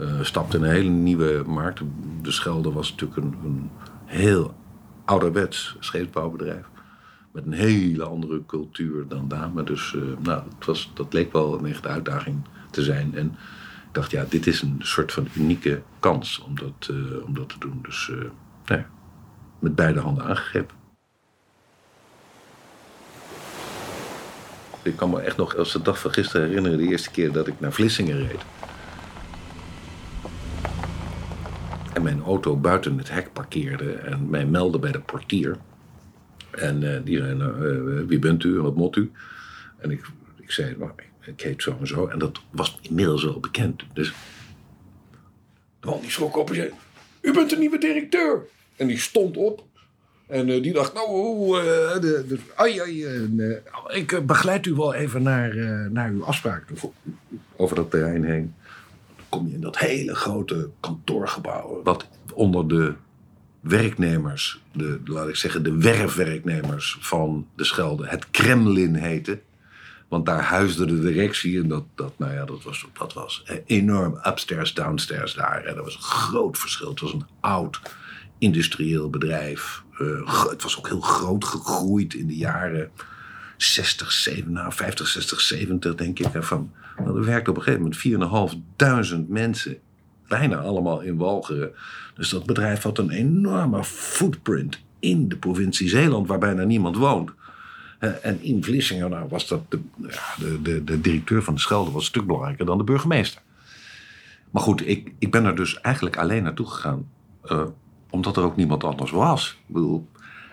Uh, 0.00 0.22
stapte 0.22 0.56
in 0.56 0.62
een 0.62 0.70
hele 0.70 0.88
nieuwe 0.88 1.42
markt. 1.46 1.80
De 2.22 2.32
Schelde 2.32 2.72
was 2.72 2.90
natuurlijk 2.90 3.18
een, 3.20 3.36
een 3.44 3.70
heel 4.04 4.54
ouderwets 5.04 5.76
scheepsbouwbedrijf 5.80 6.66
met 7.44 7.46
een 7.46 7.66
hele 7.66 8.04
andere 8.04 8.46
cultuur 8.46 9.08
dan 9.08 9.28
Dame. 9.28 9.62
Dus 9.62 9.92
uh, 9.92 10.02
nou, 10.22 10.42
het 10.58 10.66
was, 10.66 10.90
dat 10.94 11.12
leek 11.12 11.32
wel 11.32 11.58
een 11.58 11.66
echte 11.66 11.88
uitdaging 11.88 12.36
te 12.70 12.82
zijn. 12.82 13.14
En 13.14 13.26
ik 13.86 13.94
dacht, 13.94 14.10
ja, 14.10 14.24
dit 14.28 14.46
is 14.46 14.62
een 14.62 14.76
soort 14.78 15.12
van 15.12 15.28
unieke 15.34 15.82
kans 16.00 16.38
om 16.40 16.56
dat, 16.56 16.88
uh, 16.90 17.24
om 17.24 17.34
dat 17.34 17.48
te 17.48 17.58
doen. 17.58 17.78
Dus 17.82 18.08
uh, 18.12 18.24
nou 18.66 18.82
met 19.58 19.74
beide 19.74 20.00
handen 20.00 20.24
aangegrepen. 20.24 20.76
Ik 24.82 24.96
kan 24.96 25.10
me 25.10 25.20
echt 25.20 25.36
nog 25.36 25.56
als 25.56 25.72
de 25.72 25.82
dag 25.82 26.00
van 26.00 26.12
gisteren 26.12 26.46
herinneren, 26.46 26.78
de 26.78 26.88
eerste 26.88 27.10
keer 27.10 27.32
dat 27.32 27.46
ik 27.46 27.60
naar 27.60 27.72
Vlissingen 27.72 28.26
reed. 28.26 28.44
En 31.92 32.02
mijn 32.02 32.22
auto 32.22 32.56
buiten 32.56 32.98
het 32.98 33.10
hek 33.10 33.32
parkeerde 33.32 33.92
en 33.92 34.30
mij 34.30 34.46
meldde 34.46 34.78
bij 34.78 34.92
de 34.92 35.00
portier. 35.00 35.56
En 36.58 36.82
uh, 36.82 36.98
die 37.04 37.18
zei, 37.18 37.34
nou, 37.34 37.66
uh, 37.66 38.06
wie 38.06 38.18
bent 38.18 38.44
u 38.44 38.56
en 38.56 38.62
wat 38.62 38.76
moet 38.76 38.96
u? 38.96 39.10
En 39.78 39.90
ik, 39.90 40.06
ik 40.40 40.50
zei, 40.50 40.74
nou, 40.78 40.90
ik 41.24 41.40
heet 41.40 41.62
zo 41.62 41.76
en 41.80 41.86
zo. 41.86 42.06
En 42.06 42.18
dat 42.18 42.40
was 42.50 42.78
inmiddels 42.82 43.24
wel 43.24 43.40
bekend. 43.40 43.82
Dus 43.92 44.12
de 45.80 45.86
man 45.86 46.00
die 46.00 46.10
schrok 46.10 46.36
op 46.36 46.48
en 46.48 46.54
zei, 46.54 46.70
u 47.20 47.32
bent 47.32 47.50
de 47.50 47.56
nieuwe 47.56 47.78
directeur. 47.78 48.42
En 48.76 48.86
die 48.86 48.98
stond 48.98 49.36
op. 49.36 49.66
En 50.26 50.46
die 50.46 50.72
dacht, 50.72 50.94
nou, 50.94 51.10
de, 52.00 52.24
de, 52.28 52.38
ai, 52.54 52.80
ai, 52.80 53.06
ik 53.88 54.26
begeleid 54.26 54.66
u 54.66 54.74
wel 54.74 54.94
even 54.94 55.22
naar, 55.22 55.54
naar 55.90 56.10
uw 56.10 56.24
afspraak. 56.24 56.64
Over 57.56 57.76
dat 57.76 57.90
terrein 57.90 58.24
heen. 58.24 58.54
Dan 59.16 59.24
kom 59.28 59.48
je 59.48 59.54
in 59.54 59.60
dat 59.60 59.78
hele 59.78 60.14
grote 60.14 60.68
kantoorgebouw. 60.80 61.80
Wat 61.82 62.08
onder 62.34 62.68
de 62.68 62.94
werknemers, 63.60 64.62
de, 64.72 65.00
laat 65.04 65.28
ik 65.28 65.36
zeggen, 65.36 65.62
de 65.62 65.76
werfwerknemers 65.76 66.96
van 67.00 67.46
de 67.56 67.64
Schelde, 67.64 68.06
het 68.06 68.30
Kremlin 68.30 68.94
heette. 68.94 69.40
Want 70.08 70.26
daar 70.26 70.42
huisde 70.42 70.86
de 70.86 71.00
directie 71.00 71.60
en 71.60 71.68
dat, 71.68 71.84
dat, 71.94 72.18
nou 72.18 72.32
ja, 72.32 72.44
dat, 72.44 72.62
was, 72.62 72.86
dat 72.98 73.12
was 73.12 73.44
enorm 73.66 74.20
upstairs, 74.26 74.74
downstairs 74.74 75.34
daar. 75.34 75.64
En 75.64 75.74
dat 75.74 75.84
was 75.84 75.94
een 75.94 76.02
groot 76.02 76.58
verschil. 76.58 76.88
Het 76.88 77.00
was 77.00 77.12
een 77.12 77.26
oud 77.40 77.80
industrieel 78.38 79.10
bedrijf. 79.10 79.82
Uh, 79.98 80.48
het 80.50 80.62
was 80.62 80.78
ook 80.78 80.88
heel 80.88 81.00
groot 81.00 81.44
gegroeid 81.44 82.14
in 82.14 82.26
de 82.26 82.36
jaren 82.36 82.90
60, 83.56 84.12
70, 84.12 84.52
nou, 84.52 84.72
50, 84.72 85.06
60, 85.06 85.40
70 85.40 85.94
denk 85.94 86.18
ik. 86.18 86.28
Van, 86.34 86.72
nou, 86.98 87.18
er 87.18 87.24
werkte 87.24 87.50
op 87.50 87.56
een 87.56 87.62
gegeven 87.62 88.20
moment 88.20 89.16
4.500 89.24 89.28
mensen. 89.28 89.78
Bijna 90.28 90.56
allemaal 90.56 91.00
in 91.00 91.16
Walcheren. 91.16 91.70
Dus 92.14 92.28
dat 92.28 92.46
bedrijf 92.46 92.82
had 92.82 92.98
een 92.98 93.10
enorme 93.10 93.84
footprint 93.84 94.80
in 94.98 95.28
de 95.28 95.36
provincie 95.36 95.88
Zeeland, 95.88 96.28
waar 96.28 96.38
bijna 96.38 96.64
niemand 96.64 96.96
woont. 96.96 97.30
En 97.98 98.42
in 98.42 98.64
Vlissingen 98.64 99.10
nou, 99.10 99.28
was 99.28 99.48
dat 99.48 99.70
de, 99.70 99.80
de, 100.38 100.62
de, 100.62 100.84
de, 100.84 101.00
directeur 101.00 101.42
van 101.42 101.54
de 101.54 101.60
Schelde 101.60 101.90
was 101.90 102.00
een 102.00 102.08
stuk 102.08 102.26
belangrijker 102.26 102.66
dan 102.66 102.78
de 102.78 102.84
burgemeester. 102.84 103.42
Maar 104.50 104.62
goed, 104.62 104.88
ik, 104.88 105.12
ik 105.18 105.30
ben 105.30 105.44
er 105.44 105.56
dus 105.56 105.80
eigenlijk 105.80 106.16
alleen 106.16 106.42
naartoe 106.42 106.66
gegaan. 106.66 107.08
Uh, 107.44 107.64
omdat 108.10 108.36
er 108.36 108.42
ook 108.42 108.56
niemand 108.56 108.84
anders 108.84 109.10
was. 109.10 109.58
Ik 109.66 109.74
bedoel, 109.74 110.08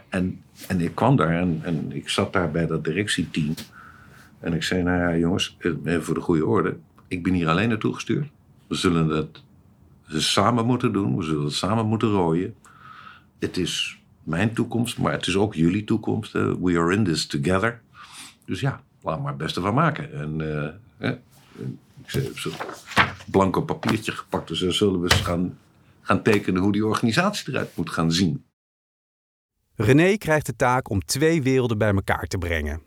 en, 0.09 0.41
en 0.67 0.81
ik 0.81 0.95
kwam 0.95 1.15
daar 1.15 1.39
en, 1.39 1.59
en 1.63 1.91
ik 1.91 2.09
zat 2.09 2.33
daar 2.33 2.51
bij 2.51 2.65
dat 2.65 2.83
directieteam. 2.83 3.53
En 4.39 4.53
ik 4.53 4.63
zei, 4.63 4.83
nou 4.83 4.99
ja 4.99 5.17
jongens, 5.17 5.57
even 5.59 6.03
voor 6.03 6.13
de 6.13 6.21
goede 6.21 6.45
orde. 6.45 6.77
Ik 7.07 7.23
ben 7.23 7.33
hier 7.33 7.47
alleen 7.47 7.69
naartoe 7.69 7.93
gestuurd. 7.93 8.27
We 8.67 8.75
zullen 8.75 9.07
het 10.05 10.21
samen 10.21 10.65
moeten 10.65 10.93
doen. 10.93 11.17
We 11.17 11.23
zullen 11.23 11.43
het 11.43 11.53
samen 11.53 11.85
moeten 11.85 12.09
rooien. 12.09 12.55
Het 13.39 13.57
is 13.57 13.99
mijn 14.23 14.53
toekomst, 14.53 14.97
maar 14.97 15.11
het 15.11 15.27
is 15.27 15.35
ook 15.35 15.53
jullie 15.53 15.83
toekomst. 15.83 16.31
we 16.31 16.77
are 16.77 16.93
in 16.93 17.03
this 17.03 17.27
together. 17.27 17.81
Dus 18.45 18.59
ja, 18.59 18.81
laat 19.01 19.19
maar 19.19 19.27
het 19.27 19.37
beste 19.37 19.61
van 19.61 19.73
maken. 19.73 20.13
En 20.13 20.39
uh, 20.99 21.09
ik 22.05 22.11
heb 22.11 22.37
zo'n 22.37 22.53
blanco 23.25 23.61
papiertje 23.61 24.11
gepakt. 24.11 24.47
Dus 24.47 24.59
dan 24.59 24.73
zullen 24.73 25.01
we 25.01 25.11
eens 25.11 25.21
gaan, 25.21 25.57
gaan 26.01 26.21
tekenen 26.21 26.61
hoe 26.61 26.71
die 26.71 26.85
organisatie 26.85 27.53
eruit 27.53 27.75
moet 27.75 27.89
gaan 27.89 28.11
zien. 28.11 28.45
René 29.75 30.17
krijgt 30.17 30.45
de 30.45 30.55
taak 30.55 30.89
om 30.89 31.05
twee 31.05 31.41
werelden 31.41 31.77
bij 31.77 31.93
elkaar 31.93 32.25
te 32.25 32.37
brengen. 32.37 32.81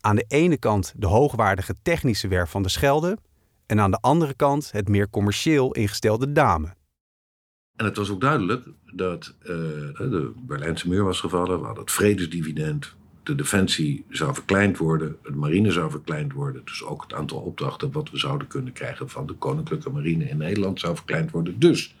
Aan 0.00 0.16
de 0.16 0.24
ene 0.28 0.58
kant 0.58 0.92
de 0.96 1.06
hoogwaardige 1.06 1.74
technische 1.82 2.28
werf 2.28 2.50
van 2.50 2.62
de 2.62 2.68
Schelde 2.68 3.18
en 3.66 3.80
aan 3.80 3.90
de 3.90 4.00
andere 4.00 4.34
kant 4.34 4.72
het 4.72 4.88
meer 4.88 5.10
commercieel 5.10 5.72
ingestelde 5.72 6.32
Dame. 6.32 6.74
En 7.76 7.84
het 7.84 7.96
was 7.96 8.10
ook 8.10 8.20
duidelijk 8.20 8.66
dat 8.92 9.34
uh, 9.40 9.46
de 9.46 10.32
Berlijnse 10.36 10.88
muur 10.88 11.04
was 11.04 11.20
gevallen, 11.20 11.58
we 11.58 11.64
hadden 11.64 11.84
het 11.84 11.92
vredesdividend, 11.92 12.94
de 13.22 13.34
defensie 13.34 14.04
zou 14.08 14.34
verkleind 14.34 14.78
worden, 14.78 15.16
de 15.22 15.30
marine 15.30 15.70
zou 15.70 15.90
verkleind 15.90 16.32
worden, 16.32 16.62
dus 16.64 16.84
ook 16.84 17.02
het 17.02 17.14
aantal 17.14 17.38
opdrachten 17.38 17.92
wat 17.92 18.10
we 18.10 18.18
zouden 18.18 18.46
kunnen 18.46 18.72
krijgen 18.72 19.08
van 19.08 19.26
de 19.26 19.32
koninklijke 19.32 19.90
marine 19.90 20.28
in 20.28 20.36
Nederland 20.36 20.80
zou 20.80 20.96
verkleind 20.96 21.30
worden. 21.30 21.58
Dus 21.58 21.94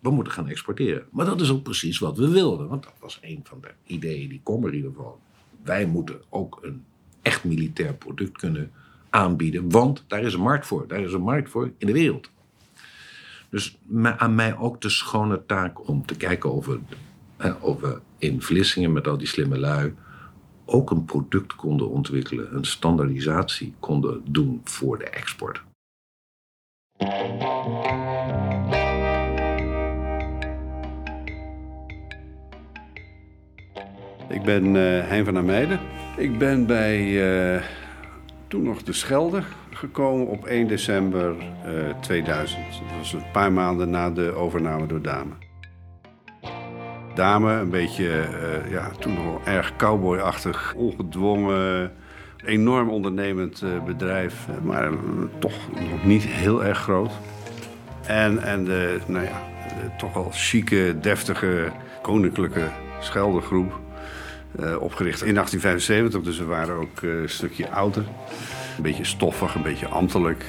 we 0.00 0.10
moeten 0.10 0.32
gaan 0.32 0.48
exporteren. 0.48 1.06
Maar 1.10 1.26
dat 1.26 1.40
is 1.40 1.50
ook 1.50 1.62
precies 1.62 1.98
wat 1.98 2.16
we 2.16 2.28
wilden, 2.28 2.68
want 2.68 2.82
dat 2.82 2.94
was 3.00 3.18
een 3.22 3.40
van 3.44 3.60
de 3.60 3.70
ideeën 3.86 4.28
die 4.28 4.40
kom 4.42 4.62
er 4.62 4.70
in 4.70 4.76
ieder 4.76 4.90
geval. 4.90 5.20
Wij 5.62 5.86
moeten 5.86 6.20
ook 6.28 6.58
een 6.62 6.84
echt 7.22 7.44
militair 7.44 7.94
product 7.94 8.38
kunnen 8.38 8.72
aanbieden, 9.10 9.70
want 9.70 10.04
daar 10.06 10.22
is 10.22 10.34
een 10.34 10.40
markt 10.40 10.66
voor. 10.66 10.88
Daar 10.88 11.00
is 11.00 11.12
een 11.12 11.22
markt 11.22 11.50
voor 11.50 11.72
in 11.78 11.86
de 11.86 11.92
wereld. 11.92 12.30
Dus 13.50 13.78
aan 14.16 14.34
mij 14.34 14.56
ook 14.56 14.80
de 14.80 14.88
schone 14.88 15.46
taak 15.46 15.88
om 15.88 16.06
te 16.06 16.16
kijken 16.16 16.52
of 16.52 16.66
we, 16.66 16.80
of 17.60 17.80
we 17.80 18.00
in 18.18 18.42
Vlissingen 18.42 18.92
met 18.92 19.08
al 19.08 19.18
die 19.18 19.26
slimme 19.26 19.58
lui 19.58 19.94
ook 20.64 20.90
een 20.90 21.04
product 21.04 21.54
konden 21.54 21.88
ontwikkelen, 21.88 22.54
een 22.54 22.64
standaardisatie 22.64 23.74
konden 23.78 24.22
doen 24.24 24.60
voor 24.64 24.98
de 24.98 25.04
export. 25.04 25.62
Ik 34.28 34.42
ben 34.42 34.64
uh, 34.64 35.08
Hein 35.08 35.24
van 35.24 35.34
der 35.34 35.44
Meijden. 35.44 35.80
Ik 36.16 36.38
ben 36.38 36.66
bij 36.66 37.00
uh, 37.56 37.62
toen 38.50 38.62
nog 38.62 38.82
de 38.82 38.92
Schelde 38.92 39.42
gekomen 39.70 40.26
op 40.26 40.44
1 40.44 40.66
december 40.66 41.34
uh, 41.66 41.88
eh, 41.88 41.96
2000. 42.00 42.60
Dat 42.88 42.98
was 42.98 43.12
een 43.12 43.30
paar 43.32 43.52
maanden 43.52 43.90
na 43.90 44.10
de 44.10 44.32
overname 44.34 44.86
door 44.86 45.02
Dame. 45.02 45.32
Dame, 47.14 47.52
een 47.52 47.70
beetje, 47.70 48.04
uh, 48.04 48.70
ja, 48.70 48.90
toen 48.98 49.14
nog 49.14 49.44
erg 49.44 49.76
cowboyachtig, 49.76 50.74
ongedwongen, 50.76 51.92
enorm 52.44 52.88
ondernemend 52.88 53.62
uh, 53.62 53.84
bedrijf, 53.84 54.46
maar 54.62 54.90
toch 55.38 55.54
nog 55.90 56.04
niet 56.04 56.24
heel 56.24 56.64
erg 56.64 56.78
groot. 56.78 57.12
En, 58.06 58.42
en 58.42 58.64
de, 58.64 58.98
nou 59.06 59.24
ja, 59.24 59.42
toch 59.98 60.14
wel 60.14 60.28
chique, 60.30 60.96
deftige, 61.00 61.72
koninklijke 62.02 62.68
Scheldegroep. 63.00 63.80
Opgericht 64.58 65.22
in 65.22 65.34
1875, 65.34 66.22
dus 66.22 66.38
we 66.38 66.44
waren 66.44 66.76
ook 66.76 67.02
een 67.02 67.28
stukje 67.28 67.70
ouder. 67.70 68.04
Een 68.76 68.82
beetje 68.82 69.04
stoffig, 69.04 69.54
een 69.54 69.62
beetje 69.62 69.88
ambtelijk. 69.88 70.44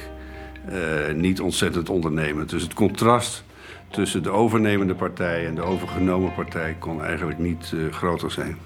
Uh, 0.69 1.15
niet 1.15 1.41
ontzettend 1.41 1.89
ondernemend. 1.89 2.49
Dus 2.49 2.61
het 2.61 2.73
contrast 2.73 3.43
tussen 3.89 4.23
de 4.23 4.29
overnemende 4.29 4.95
partij 4.95 5.45
en 5.45 5.55
de 5.55 5.61
overgenomen 5.61 6.33
partij 6.33 6.75
kon 6.79 7.03
eigenlijk 7.03 7.39
niet 7.39 7.71
uh, 7.73 7.93
groter 7.93 8.31
zijn. 8.31 8.57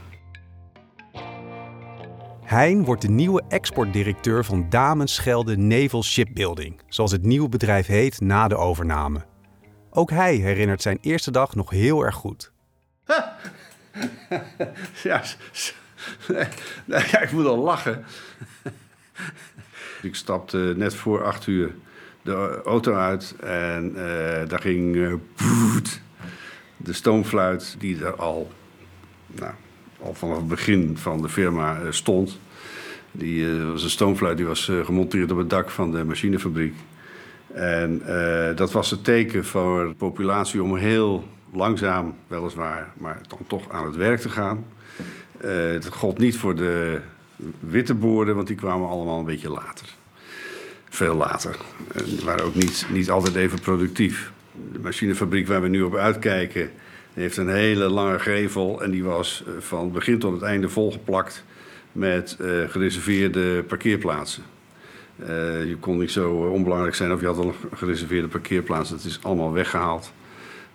Hein 2.44 2.84
wordt 2.84 3.02
de 3.02 3.10
nieuwe 3.10 3.44
exportdirecteur 3.48 4.46
van 4.46 4.66
Damenschelde 4.70 5.58
Naval 5.58 6.04
Shipbuilding, 6.04 6.82
zoals 6.88 7.12
het 7.12 7.24
nieuwe 7.24 7.50
bedrijf 7.50 7.88
heet 7.88 8.22
na 8.22 8.48
de 8.48 8.56
overname. 8.56 9.26
Ook 9.90 10.10
hij 10.10 10.36
herinnert 10.36 10.82
zijn 10.82 10.98
eerste 11.02 11.32
dag 11.32 11.56
nog 11.56 11.70
heel 11.70 12.06
erg 12.06 12.16
goed. 12.16 12.52
ja, 15.04 15.24
ja, 16.88 17.22
ik 17.22 17.32
moet 17.32 17.46
al 17.46 17.58
lachen. 17.58 18.06
Ik 20.02 20.16
stapte 20.16 20.74
net 20.76 20.96
voor 20.96 21.24
acht 21.24 21.48
uur 21.48 21.72
de 22.22 22.62
auto 22.66 22.94
uit 22.94 23.36
en 23.40 23.90
uh, 23.90 24.02
daar 24.48 24.60
ging 24.60 24.96
uh, 24.96 25.14
de 26.78 26.94
stoomfluit 26.94 27.76
die 27.80 28.06
er 28.06 28.16
al, 28.16 28.52
nou, 29.28 29.54
al 30.02 30.14
vanaf 30.14 30.38
het 30.38 30.48
begin 30.48 30.98
van 30.98 31.22
de 31.22 31.30
firma 31.30 31.82
uh, 31.82 31.92
stond. 31.92 32.40
Die 33.12 33.50
was 33.56 33.84
een 33.84 33.90
stoomfluit 33.90 34.38
die 34.38 34.46
was 34.46 34.72
gemonteerd 34.84 35.32
op 35.32 35.38
het 35.38 35.50
dak 35.50 35.70
van 35.70 35.92
de 35.92 36.04
machinefabriek. 36.04 36.76
En 37.54 38.02
dat 38.56 38.72
was 38.72 38.92
het 38.92 39.04
teken 39.04 39.46
voor 39.46 39.88
de 39.88 39.94
populatie 39.94 40.64
om 40.64 40.76
heel 40.76 41.24
langzaam, 41.56 42.16
weliswaar, 42.28 42.92
maar 42.98 43.22
dan 43.28 43.40
toch 43.48 43.70
aan 43.70 43.86
het 43.86 43.96
werk 43.96 44.20
te 44.20 44.30
gaan. 44.30 44.66
het 45.38 45.88
gold 45.88 46.18
niet 46.18 46.38
voor 46.38 46.56
de 46.56 47.02
witte 47.60 47.94
boorden, 47.94 48.36
want 48.36 48.48
die 48.48 48.56
kwamen 48.56 48.90
allemaal 48.90 49.20
een 49.20 49.26
beetje 49.26 49.50
later. 49.50 49.88
Veel 50.90 51.16
later. 51.16 51.56
En 51.94 52.26
waren 52.26 52.46
ook 52.46 52.56
niet, 52.56 52.86
niet 52.92 53.10
altijd 53.10 53.36
even 53.36 53.60
productief. 53.60 54.32
De 54.72 54.80
machinefabriek 54.80 55.48
waar 55.48 55.62
we 55.62 55.68
nu 55.68 55.82
op 55.82 55.96
uitkijken, 55.96 56.72
heeft 57.14 57.38
een 57.38 57.50
hele 57.50 57.90
lange 57.90 58.20
gevel. 58.20 58.84
En 58.84 58.92
die 58.92 59.04
was 59.04 59.44
eh, 59.48 59.54
van 59.60 59.92
begin 59.92 60.20
tot 60.20 60.34
het 60.34 60.42
einde 60.42 60.70
volgeplakt 60.70 61.44
met 61.92 62.38
uh, 62.42 62.70
gereserveerde 62.70 63.64
parkeerplaatsen. 63.64 64.44
Uh, 65.20 65.28
je 65.66 65.78
kon 65.80 65.98
niet 65.98 66.12
zo 66.12 66.32
onbelangrijk 66.32 66.96
zijn 66.96 67.14
of 67.14 67.20
je 67.20 67.26
had 67.26 67.38
al 67.38 67.48
een 67.48 67.78
gereserveerde 67.78 68.28
parkeerplaats. 68.28 68.90
Dat 68.90 69.04
is 69.04 69.20
allemaal 69.22 69.52
weggehaald. 69.52 70.12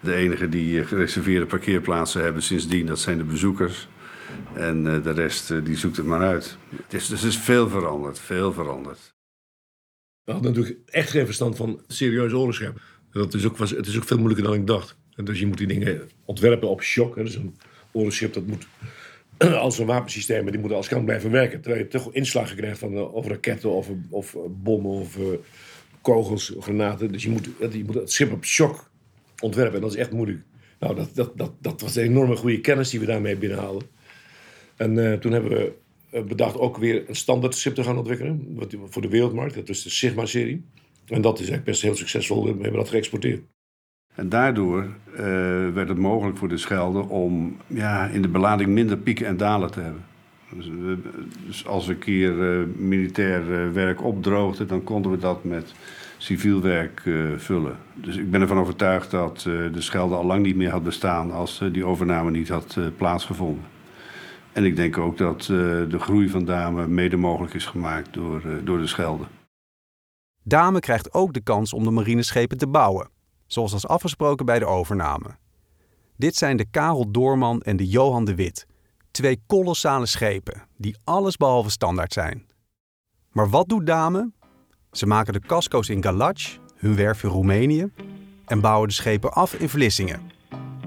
De 0.00 0.14
enige 0.14 0.48
die 0.48 0.84
gereserveerde 0.84 1.46
parkeerplaatsen 1.46 2.22
hebben 2.22 2.42
sindsdien, 2.42 2.86
dat 2.86 2.98
zijn 2.98 3.18
de 3.18 3.24
bezoekers. 3.24 3.88
En 4.54 4.86
uh, 4.86 5.02
de 5.02 5.10
rest 5.10 5.50
uh, 5.50 5.64
die 5.64 5.76
zoekt 5.76 5.96
het 5.96 6.06
maar 6.06 6.20
uit. 6.20 6.56
Het 6.76 6.94
is, 6.94 7.06
dus 7.06 7.24
is 7.24 7.38
veel 7.38 7.68
veranderd, 7.68 8.18
veel 8.18 8.52
veranderd. 8.52 9.14
We 10.24 10.32
hadden 10.32 10.52
natuurlijk 10.52 10.78
echt 10.86 11.10
geen 11.10 11.24
verstand 11.24 11.56
van 11.56 11.80
serieus 11.86 12.32
oorlogsschep. 12.32 12.80
Dat 13.12 13.34
is 13.34 13.46
ook, 13.46 13.56
was, 13.56 13.70
het 13.70 13.86
is 13.86 13.96
ook 13.96 14.04
veel 14.04 14.16
moeilijker 14.16 14.46
dan 14.46 14.54
ik 14.54 14.66
dacht. 14.66 14.96
Dus 15.14 15.38
je 15.38 15.46
moet 15.46 15.58
die 15.58 15.66
dingen 15.66 16.08
ontwerpen 16.24 16.68
op 16.68 16.82
shock. 16.82 17.14
Dus 17.14 17.34
een 17.34 17.56
oorlogsschip 17.92 18.32
dat 18.32 18.46
moet 18.46 18.66
als 19.54 19.78
een 19.78 19.86
wapensysteem, 19.86 20.50
die 20.50 20.60
moeten 20.60 20.76
als 20.76 20.88
kant 20.88 21.04
blijven 21.04 21.30
werken. 21.30 21.60
Terwijl 21.60 21.82
je 21.82 21.88
toch 21.88 22.12
inslagen 22.12 22.56
krijgt 22.56 22.78
van, 22.78 22.92
uh, 22.92 23.14
of 23.14 23.26
raketten 23.26 23.70
of, 23.70 23.88
of 24.10 24.36
bommen 24.48 24.90
of 24.90 25.18
kogels, 26.00 26.54
granaten. 26.58 27.12
Dus 27.12 27.22
je 27.22 27.30
moet, 27.30 27.48
je 27.72 27.84
moet 27.84 27.94
het 27.94 28.12
schip 28.12 28.32
op 28.32 28.44
shock 28.44 28.89
ontwerpen. 29.40 29.74
En 29.74 29.80
dat 29.80 29.90
is 29.90 29.96
echt 29.96 30.12
moeilijk. 30.12 30.42
Nou, 30.78 30.94
dat, 30.94 31.10
dat, 31.14 31.38
dat, 31.38 31.52
dat 31.60 31.80
was 31.80 31.96
een 31.96 32.02
enorme 32.02 32.36
goede 32.36 32.60
kennis 32.60 32.90
die 32.90 33.00
we 33.00 33.06
daarmee 33.06 33.36
binnenhaalden. 33.36 33.88
En 34.76 34.96
uh, 34.96 35.12
toen 35.12 35.32
hebben 35.32 35.50
we 35.50 35.72
eh, 36.10 36.22
bedacht 36.22 36.58
ook 36.58 36.76
weer 36.76 37.04
een 37.08 37.16
standaard 37.16 37.58
chip 37.58 37.74
te 37.74 37.84
gaan 37.84 37.98
ontwikkelen. 37.98 38.58
Voor 38.84 39.02
de 39.02 39.08
wereldmarkt. 39.08 39.54
Dat 39.54 39.68
is 39.68 39.82
de 39.82 39.90
Sigma-serie. 39.90 40.64
En 41.06 41.20
dat 41.20 41.32
is 41.32 41.38
eigenlijk 41.38 41.64
best 41.64 41.82
heel 41.82 41.94
succesvol. 41.94 42.44
We 42.44 42.48
hebben 42.50 42.72
dat 42.72 42.88
geëxporteerd. 42.88 43.42
En 44.14 44.28
daardoor 44.28 44.86
uh, 45.12 45.18
werd 45.72 45.88
het 45.88 45.98
mogelijk 45.98 46.38
voor 46.38 46.48
de 46.48 46.56
Schelde 46.56 46.98
om 46.98 47.56
ja, 47.66 48.06
in 48.06 48.22
de 48.22 48.28
belading 48.28 48.70
minder 48.70 48.96
pieken 48.96 49.26
en 49.26 49.36
dalen 49.36 49.70
te 49.70 49.80
hebben. 49.80 50.04
Dus, 50.56 50.70
dus 51.46 51.66
als 51.66 51.88
een 51.88 51.98
keer 51.98 52.32
militair 52.76 53.72
werk 53.72 54.04
opdroogde, 54.04 54.66
dan 54.66 54.84
konden 54.84 55.10
we 55.10 55.18
dat 55.18 55.44
met 55.44 55.74
civiel 56.22 56.60
werk 56.60 57.00
vullen. 57.36 57.76
Dus 57.94 58.16
ik 58.16 58.30
ben 58.30 58.40
ervan 58.40 58.58
overtuigd 58.58 59.10
dat 59.10 59.40
de 59.40 59.80
Schelde 59.80 60.14
al 60.14 60.24
lang 60.24 60.42
niet 60.42 60.56
meer 60.56 60.70
had 60.70 60.82
bestaan 60.82 61.30
als 61.30 61.62
die 61.72 61.84
overname 61.84 62.30
niet 62.30 62.48
had 62.48 62.78
plaatsgevonden. 62.96 63.64
En 64.52 64.64
ik 64.64 64.76
denk 64.76 64.98
ook 64.98 65.18
dat 65.18 65.42
de 65.42 65.98
groei 65.98 66.28
van 66.28 66.44
Dame 66.44 66.86
mede 66.86 67.16
mogelijk 67.16 67.54
is 67.54 67.66
gemaakt 67.66 68.12
door, 68.12 68.42
door 68.64 68.78
de 68.78 68.86
Schelde. 68.86 69.24
Dame 70.42 70.80
krijgt 70.80 71.14
ook 71.14 71.32
de 71.32 71.42
kans 71.42 71.72
om 71.72 71.84
de 71.84 71.90
marineschepen 71.90 72.58
te 72.58 72.68
bouwen, 72.68 73.10
zoals 73.46 73.72
was 73.72 73.86
afgesproken 73.86 74.46
bij 74.46 74.58
de 74.58 74.66
overname. 74.66 75.36
Dit 76.16 76.36
zijn 76.36 76.56
de 76.56 76.70
Karel 76.70 77.10
Doorman 77.10 77.60
en 77.60 77.76
de 77.76 77.86
Johan 77.86 78.24
de 78.24 78.34
Wit, 78.34 78.66
twee 79.10 79.42
kolossale 79.46 80.06
schepen 80.06 80.62
die 80.76 80.96
alles 81.04 81.36
behalve 81.36 81.70
standaard 81.70 82.12
zijn. 82.12 82.46
Maar 83.30 83.48
wat 83.50 83.68
doet 83.68 83.86
Dame? 83.86 84.30
Ze 84.92 85.06
maken 85.06 85.32
de 85.32 85.40
casco's 85.40 85.88
in 85.88 86.02
Galac, 86.02 86.38
hun 86.76 86.96
werf 86.96 87.22
in 87.22 87.30
Roemenië, 87.30 87.90
en 88.44 88.60
bouwen 88.60 88.88
de 88.88 88.94
schepen 88.94 89.32
af 89.32 89.54
in 89.54 89.68
Vlissingen. 89.68 90.20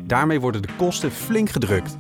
Daarmee 0.02 0.40
worden 0.40 0.62
de 0.62 0.76
kosten 0.78 1.12
flink 1.12 1.50
gedrukt. 1.50 1.98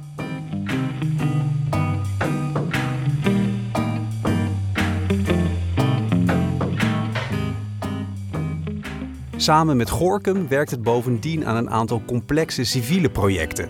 Samen 9.35 9.77
met 9.77 9.89
Gorkum 9.89 10.47
werkt 10.47 10.71
het 10.71 10.81
bovendien 10.81 11.45
aan 11.45 11.55
een 11.55 11.69
aantal 11.69 12.01
complexe 12.05 12.63
civiele 12.63 13.09
projecten, 13.09 13.69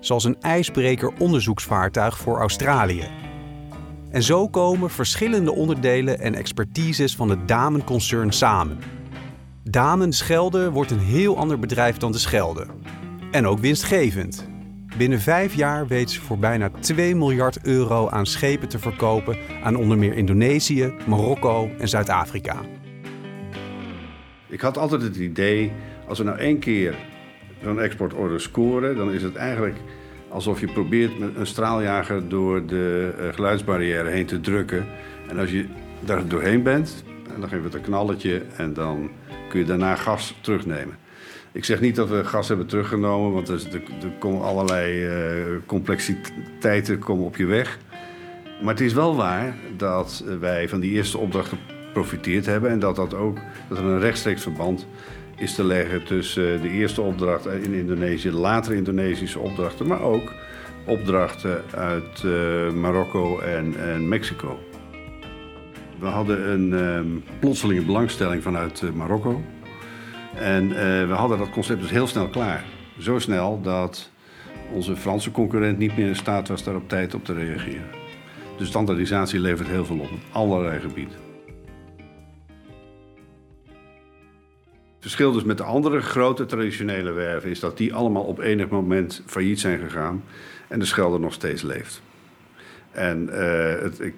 zoals 0.00 0.24
een 0.24 0.40
ijsbreker-onderzoeksvaartuig 0.40 2.18
voor 2.18 2.38
Australië. 2.38 3.25
En 4.10 4.22
zo 4.22 4.48
komen 4.48 4.90
verschillende 4.90 5.52
onderdelen 5.52 6.20
en 6.20 6.34
expertises 6.34 7.16
van 7.16 7.30
het 7.30 7.48
Damen-concern 7.48 8.32
samen. 8.32 8.78
Damen 9.62 10.12
Schelde 10.12 10.70
wordt 10.70 10.90
een 10.90 10.98
heel 10.98 11.36
ander 11.36 11.58
bedrijf 11.58 11.96
dan 11.96 12.12
de 12.12 12.18
Schelde. 12.18 12.66
En 13.30 13.46
ook 13.46 13.58
winstgevend. 13.58 14.48
Binnen 14.98 15.20
vijf 15.20 15.54
jaar 15.54 15.86
weet 15.86 16.10
ze 16.10 16.20
voor 16.20 16.38
bijna 16.38 16.70
2 16.80 17.14
miljard 17.14 17.58
euro 17.62 18.08
aan 18.08 18.26
schepen 18.26 18.68
te 18.68 18.78
verkopen 18.78 19.36
aan 19.62 19.76
onder 19.76 19.98
meer 19.98 20.16
Indonesië, 20.16 20.94
Marokko 21.06 21.70
en 21.78 21.88
Zuid-Afrika. 21.88 22.56
Ik 24.48 24.60
had 24.60 24.78
altijd 24.78 25.02
het 25.02 25.16
idee, 25.16 25.72
als 26.08 26.18
we 26.18 26.24
nou 26.24 26.38
één 26.38 26.58
keer 26.58 26.94
zo'n 27.62 27.80
exportorder 27.80 28.40
scoren, 28.40 28.96
dan 28.96 29.12
is 29.12 29.22
het 29.22 29.34
eigenlijk 29.34 29.76
alsof 30.36 30.60
je 30.60 30.66
probeert 30.66 31.18
met 31.18 31.36
een 31.36 31.46
straaljager 31.46 32.28
door 32.28 32.66
de 32.66 33.14
uh, 33.18 33.34
geluidsbarrière 33.34 34.08
heen 34.08 34.26
te 34.26 34.40
drukken. 34.40 34.86
En 35.28 35.38
als 35.38 35.50
je 35.50 35.66
daar 36.00 36.28
doorheen 36.28 36.62
bent, 36.62 37.04
dan 37.40 37.48
geef 37.48 37.58
je 37.58 37.64
het 37.64 37.74
een 37.74 37.80
knalletje 37.80 38.42
en 38.56 38.72
dan 38.72 39.10
kun 39.48 39.60
je 39.60 39.66
daarna 39.66 39.94
gas 39.94 40.34
terugnemen. 40.40 40.96
Ik 41.52 41.64
zeg 41.64 41.80
niet 41.80 41.96
dat 41.96 42.08
we 42.08 42.24
gas 42.24 42.48
hebben 42.48 42.66
teruggenomen, 42.66 43.32
want 43.32 43.48
er, 43.48 43.62
er, 43.72 43.82
komen 44.18 44.42
allerlei 44.42 45.06
uh, 45.06 45.56
complexiteiten 45.66 46.98
komen 46.98 47.24
op 47.24 47.36
je 47.36 47.46
weg. 47.46 47.78
Maar 48.62 48.74
het 48.74 48.82
is 48.82 48.92
wel 48.92 49.16
waar 49.16 49.54
dat 49.76 50.24
wij 50.40 50.68
van 50.68 50.80
die 50.80 50.92
eerste 50.92 51.18
opdrachten 51.18 51.58
geprofiteerd 51.86 52.46
hebben. 52.46 52.70
En 52.70 52.78
dat, 52.78 52.96
dat, 52.96 53.14
ook, 53.14 53.38
dat 53.68 53.78
er 53.78 53.84
een 53.84 54.00
rechtstreeks 54.00 54.42
verband 54.42 54.86
is 55.36 55.54
te 55.54 55.64
leggen 55.64 56.04
tussen 56.04 56.54
eh, 56.54 56.62
de 56.62 56.68
eerste 56.68 57.00
opdracht 57.00 57.46
in 57.46 57.72
Indonesië, 57.72 58.30
latere 58.30 58.74
Indonesische 58.76 59.38
opdrachten, 59.38 59.86
maar 59.86 60.00
ook 60.00 60.32
opdrachten 60.86 61.62
uit 61.74 62.22
uh, 62.24 62.70
Marokko 62.72 63.38
en, 63.38 63.74
en, 63.80 64.08
Mexico. 64.08 64.58
We 65.98 66.06
hadden 66.06 66.50
een 66.50 66.72
um, 66.72 67.24
plotselinge 67.38 67.84
belangstelling 67.84 68.42
vanuit 68.42 68.82
uh, 68.82 68.90
Marokko. 68.90 69.42
En 70.34 70.68
we 71.08 71.14
hadden 71.14 71.38
dat 71.38 71.50
concept 71.50 71.80
dus 71.80 71.90
heel 71.90 72.06
snel 72.06 72.28
klaar. 72.28 72.64
Zo 72.98 73.18
snel 73.18 73.60
dat 73.62 74.10
onze 74.72 74.96
Franse 74.96 75.30
concurrent 75.30 75.78
niet 75.78 75.96
meer 75.96 76.06
in 76.06 76.16
staat 76.16 76.48
was 76.48 76.64
daar 76.64 76.74
op 76.74 76.88
tijd 76.88 77.14
op 77.14 77.24
te 77.24 77.32
reageren. 77.32 77.88
De 78.58 78.64
standaardisatie 78.64 79.40
levert 79.40 79.68
heel 79.68 79.84
veel 79.84 79.98
op, 79.98 80.10
op 80.10 80.20
allerlei 80.32 80.80
gebieden. 80.80 81.25
Verschil 85.12 85.32
dus 85.32 85.44
met 85.44 85.58
de 85.58 85.64
andere 85.64 86.00
grote 86.00 86.46
traditionele 86.46 87.12
werven 87.12 87.50
is 87.50 87.60
dat 87.60 87.76
die 87.76 87.94
allemaal 87.94 88.22
op 88.22 88.38
enig 88.38 88.68
moment 88.68 89.22
failliet 89.26 89.60
zijn 89.60 89.78
gegaan 89.78 90.24
en 90.68 90.78
de 90.78 90.84
Schelde 90.84 91.18
nog 91.18 91.32
steeds 91.32 91.62
leeft. 91.62 92.02
En 92.90 93.28
uh, 93.32 93.82
het, 93.82 94.00
ik 94.00 94.14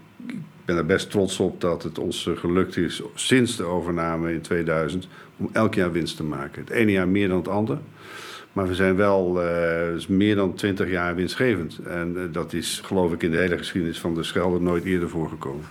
ben 0.65 0.77
er 0.77 0.87
best 0.87 1.11
trots 1.11 1.41
op 1.41 1.61
dat 1.61 1.83
het 1.83 1.99
ons 1.99 2.31
gelukt 2.35 2.77
is 2.77 3.03
sinds 3.15 3.57
de 3.57 3.65
overname 3.65 4.33
in 4.33 4.41
2000 4.41 5.09
om 5.37 5.49
elk 5.53 5.75
jaar 5.75 5.93
winst 5.93 6.17
te 6.17 6.25
maken. 6.25 6.61
Het 6.63 6.71
ene 6.71 6.93
jaar 6.93 7.09
meer 7.09 7.29
dan 7.29 7.37
het 7.37 7.49
andere. 7.49 7.79
Maar 8.53 8.69
we 8.69 8.75
zijn 8.75 8.97
wel 8.97 9.45
uh, 9.45 10.07
meer 10.09 10.35
dan 10.35 10.55
20 10.55 10.91
jaar 10.91 11.15
winstgevend. 11.15 11.79
En 11.79 12.29
dat 12.33 12.53
is, 12.53 12.81
geloof 12.85 13.13
ik, 13.13 13.23
in 13.23 13.31
de 13.31 13.37
hele 13.37 13.59
geschiedenis 13.59 14.01
van 14.01 14.15
de 14.15 14.23
Schelde 14.23 14.61
nooit 14.61 14.85
eerder 14.85 15.09
voorgekomen. 15.09 15.65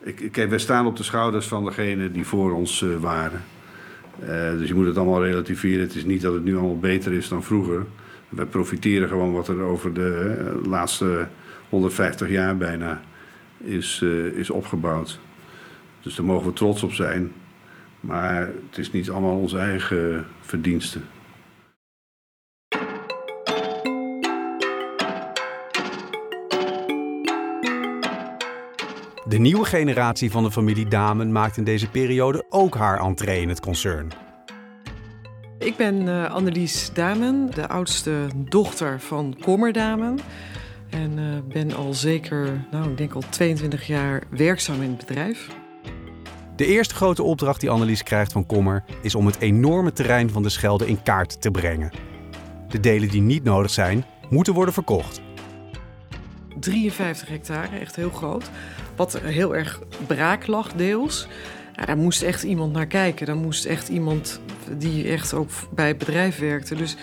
Ik, 0.00 0.34
wij 0.48 0.58
staan 0.58 0.86
op 0.86 0.96
de 0.96 1.02
schouders 1.02 1.46
van 1.46 1.64
degenen 1.64 2.12
die 2.12 2.26
voor 2.26 2.52
ons 2.52 2.84
waren. 3.00 3.42
Uh, 4.22 4.58
dus 4.58 4.68
je 4.68 4.74
moet 4.74 4.86
het 4.86 4.96
allemaal 4.96 5.24
relativeren. 5.24 5.80
Het 5.80 5.94
is 5.94 6.04
niet 6.04 6.22
dat 6.22 6.34
het 6.34 6.44
nu 6.44 6.56
allemaal 6.56 6.78
beter 6.78 7.12
is 7.12 7.28
dan 7.28 7.42
vroeger. 7.42 7.86
We 8.28 8.46
profiteren 8.46 9.08
gewoon 9.08 9.32
wat 9.32 9.48
er 9.48 9.60
over 9.60 9.94
de 9.94 10.36
uh, 10.38 10.66
laatste 10.66 11.26
150 11.68 12.28
jaar 12.28 12.56
bijna 12.56 13.00
is, 13.58 14.00
uh, 14.04 14.26
is 14.26 14.50
opgebouwd. 14.50 15.20
Dus 16.00 16.14
daar 16.14 16.26
mogen 16.26 16.46
we 16.46 16.52
trots 16.52 16.82
op 16.82 16.92
zijn. 16.92 17.32
Maar 18.00 18.40
het 18.40 18.78
is 18.78 18.92
niet 18.92 19.10
allemaal 19.10 19.38
onze 19.38 19.58
eigen 19.58 20.26
verdiensten. 20.40 21.02
De 29.30 29.38
nieuwe 29.38 29.64
generatie 29.64 30.30
van 30.30 30.42
de 30.42 30.50
familie 30.50 30.88
Damen 30.88 31.32
maakt 31.32 31.56
in 31.56 31.64
deze 31.64 31.88
periode 31.88 32.44
ook 32.48 32.74
haar 32.74 33.00
entree 33.00 33.40
in 33.40 33.48
het 33.48 33.60
concern. 33.60 34.10
Ik 35.58 35.76
ben 35.76 36.02
uh, 36.02 36.30
Annelies 36.30 36.90
Damen, 36.92 37.50
de 37.54 37.68
oudste 37.68 38.26
dochter 38.36 39.00
van 39.00 39.36
Kommer 39.40 39.72
Damen. 39.72 40.18
En 40.88 41.18
uh, 41.18 41.24
ben 41.48 41.74
al 41.74 41.94
zeker, 41.94 42.66
nou 42.70 42.90
ik 42.90 42.96
denk 42.96 43.12
al 43.12 43.22
22 43.30 43.86
jaar 43.86 44.22
werkzaam 44.30 44.82
in 44.82 44.90
het 44.90 45.06
bedrijf. 45.06 45.48
De 46.56 46.66
eerste 46.66 46.94
grote 46.94 47.22
opdracht 47.22 47.60
die 47.60 47.70
Annelies 47.70 48.02
krijgt 48.02 48.32
van 48.32 48.46
Kommer 48.46 48.84
is 49.02 49.14
om 49.14 49.26
het 49.26 49.38
enorme 49.38 49.92
terrein 49.92 50.30
van 50.30 50.42
de 50.42 50.48
Schelde 50.48 50.86
in 50.86 51.02
kaart 51.02 51.40
te 51.40 51.50
brengen. 51.50 51.90
De 52.68 52.80
delen 52.80 53.08
die 53.08 53.22
niet 53.22 53.44
nodig 53.44 53.70
zijn, 53.70 54.04
moeten 54.28 54.54
worden 54.54 54.74
verkocht. 54.74 55.20
53 56.60 57.28
hectare, 57.28 57.78
echt 57.78 57.96
heel 57.96 58.10
groot. 58.10 58.50
Wat 59.00 59.20
heel 59.20 59.56
erg 59.56 59.80
braak 60.06 60.46
lag 60.46 60.72
deels. 60.72 61.26
Daar 61.86 61.96
moest 61.96 62.22
echt 62.22 62.42
iemand 62.42 62.72
naar 62.72 62.86
kijken. 62.86 63.26
Daar 63.26 63.36
moest 63.36 63.64
echt 63.64 63.88
iemand 63.88 64.40
die 64.78 65.08
echt 65.08 65.34
ook 65.34 65.48
bij 65.70 65.88
het 65.88 65.98
bedrijf 65.98 66.38
werkte. 66.38 66.74
Dus 66.74 66.96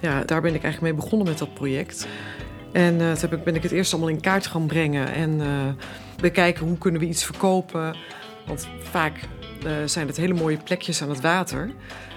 ja, 0.00 0.24
daar 0.24 0.40
ben 0.40 0.54
ik 0.54 0.62
eigenlijk 0.62 0.94
mee 0.94 1.02
begonnen 1.02 1.28
met 1.28 1.38
dat 1.38 1.54
project. 1.54 2.06
En 2.72 3.00
uh, 3.00 3.12
toen 3.12 3.40
ben 3.44 3.54
ik 3.54 3.62
het 3.62 3.72
eerst 3.72 3.92
allemaal 3.92 4.10
in 4.10 4.20
kaart 4.20 4.46
gaan 4.46 4.66
brengen. 4.66 5.12
En 5.12 5.30
uh, 5.30 5.46
bekijken 6.20 6.66
hoe 6.66 6.78
kunnen 6.78 7.00
we 7.00 7.06
iets 7.06 7.24
verkopen. 7.24 7.96
Want 8.46 8.68
vaak 8.78 9.20
uh, 9.66 9.72
zijn 9.84 10.06
het 10.06 10.16
hele 10.16 10.34
mooie 10.34 10.58
plekjes 10.64 11.02
aan 11.02 11.10
het 11.10 11.20
water. 11.20 11.70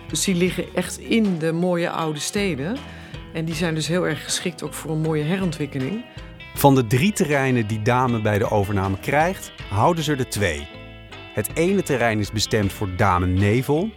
Dus 0.10 0.24
die 0.24 0.36
liggen 0.36 0.66
echt 0.76 0.98
in 0.98 1.40
de 1.40 1.52
mooie 1.52 1.90
oude 1.90 2.20
steden. 2.20 2.78
En 3.34 3.46
die 3.46 3.56
zijn 3.56 3.76
dus 3.76 3.88
heel 3.88 4.08
erg 4.08 4.24
geschikt 4.24 4.64
ook 4.64 4.74
voor 4.74 4.92
een 4.92 5.02
mooie 5.02 5.24
herontwikkeling. 5.24 6.06
Van 6.56 6.76
de 6.76 6.88
drie 6.88 7.12
terreinen 7.14 7.68
die 7.68 7.82
Dame 7.82 8.22
bij 8.22 8.38
de 8.38 8.50
overname 8.50 9.00
krijgt, 9.00 9.52
houden 9.70 10.04
ze 10.04 10.16
er 10.16 10.30
twee. 10.30 10.68
Het 11.34 11.50
ene 11.54 11.84
terrein 11.84 12.20
is 12.20 12.32
bestemd 12.32 12.74
voor 12.74 12.96
Damen 12.96 13.34
Nevel 13.34 13.90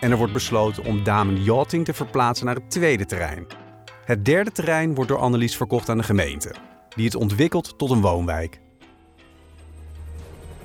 en 0.00 0.10
er 0.10 0.16
wordt 0.16 0.32
besloten 0.32 0.84
om 0.84 1.04
Damen 1.04 1.42
Yachting 1.42 1.84
te 1.84 1.94
verplaatsen 1.94 2.46
naar 2.46 2.54
het 2.54 2.70
tweede 2.70 3.06
terrein. 3.06 3.46
Het 4.04 4.24
derde 4.24 4.52
terrein 4.52 4.94
wordt 4.94 5.10
door 5.10 5.18
Annelies 5.18 5.56
verkocht 5.56 5.88
aan 5.88 5.96
de 5.96 6.02
gemeente, 6.02 6.54
die 6.96 7.04
het 7.04 7.14
ontwikkelt 7.14 7.78
tot 7.78 7.90
een 7.90 8.00
woonwijk. 8.00 8.60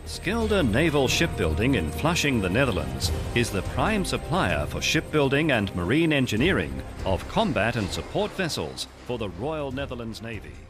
Skilde 0.06 0.64
Naval 0.64 1.08
Shipbuilding 1.10 1.76
in 1.76 1.92
Flushing, 1.96 2.42
the 2.42 2.50
Netherlands, 2.50 3.12
is 3.32 3.50
the 3.50 3.64
prime 3.74 4.04
supplier 4.04 4.68
for 4.68 4.84
shipbuilding 4.84 5.54
and 5.54 5.76
marine 5.76 6.16
engineering 6.16 6.72
of 7.04 7.34
combat 7.34 7.76
and 7.76 7.94
support 7.94 8.32
vessels 8.36 8.88
for 9.06 9.18
the 9.18 9.30
Royal 9.40 9.72
Netherlands 9.72 10.22
Navy. 10.22 10.65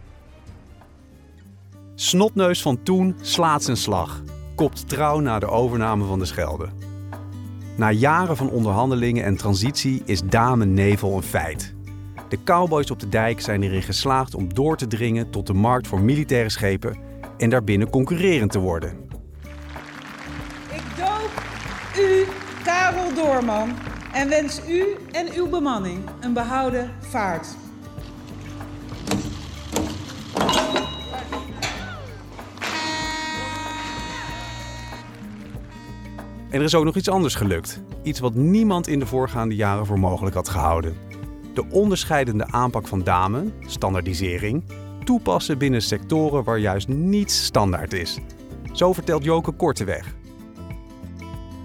Snotneus 1.98 2.62
van 2.62 2.84
toen 2.84 3.16
slaat 3.22 3.64
zijn 3.64 3.78
slag. 3.78 4.22
Kopt 4.56 4.90
trouw 4.90 5.20
na 5.20 5.40
de 5.40 5.48
overname 5.48 6.06
van 6.06 6.20
de 6.20 6.26
Schelde. 6.26 6.70
Na 7.78 7.92
jaren 7.92 8.38
van 8.38 8.50
onderhandelingen 8.50 9.24
en 9.24 9.38
transitie 9.38 10.02
is 10.06 10.22
Dame 10.22 10.66
Nevel 10.66 11.16
een 11.16 11.24
feit. 11.24 11.74
De 12.30 12.44
cowboys 12.44 12.92
op 12.92 13.00
de 13.00 13.10
dijk 13.10 13.42
zijn 13.42 13.64
erin 13.64 13.82
geslaagd 13.82 14.36
om 14.36 14.54
door 14.54 14.78
te 14.78 14.88
dringen 14.88 15.30
tot 15.30 15.48
de 15.48 15.54
markt 15.54 15.88
voor 15.88 16.02
militaire 16.02 16.50
schepen 16.50 16.98
en 17.38 17.50
daarbinnen 17.50 17.90
concurrerend 17.90 18.52
te 18.52 18.60
worden. 18.60 18.98
Ik 20.72 20.84
doop 20.98 21.44
u, 21.98 22.26
Karel 22.64 23.14
Doorman, 23.14 23.70
en 24.14 24.30
wens 24.30 24.62
u 24.70 24.86
en 25.12 25.28
uw 25.36 25.50
bemanning 25.50 26.04
een 26.20 26.34
behouden 26.34 26.92
vaart. 27.00 27.48
En 36.56 36.62
er 36.62 36.68
is 36.68 36.76
ook 36.76 36.84
nog 36.84 36.96
iets 36.96 37.10
anders 37.10 37.36
gelukt. 37.36 37.82
Iets 38.04 38.20
wat 38.20 38.34
niemand 38.34 38.88
in 38.88 39.00
de 39.00 39.06
voorgaande 39.06 39.56
jaren 39.56 39.86
voor 39.86 40.00
mogelijk 40.00 40.36
had 40.36 40.50
gehouden. 40.50 40.98
De 41.54 41.66
onderscheidende 41.70 42.48
aanpak 42.48 42.88
van 42.88 43.04
Dame, 43.04 43.44
standaardisering, 43.66 44.64
toepassen 45.04 45.58
binnen 45.58 45.82
sectoren 45.82 46.44
waar 46.44 46.58
juist 46.58 46.88
niets 46.88 47.44
standaard 47.44 47.94
is. 47.94 48.18
Zo 48.72 48.94
vertelt 48.94 49.24
Joke 49.24 49.52
Korteweg. 49.52 50.16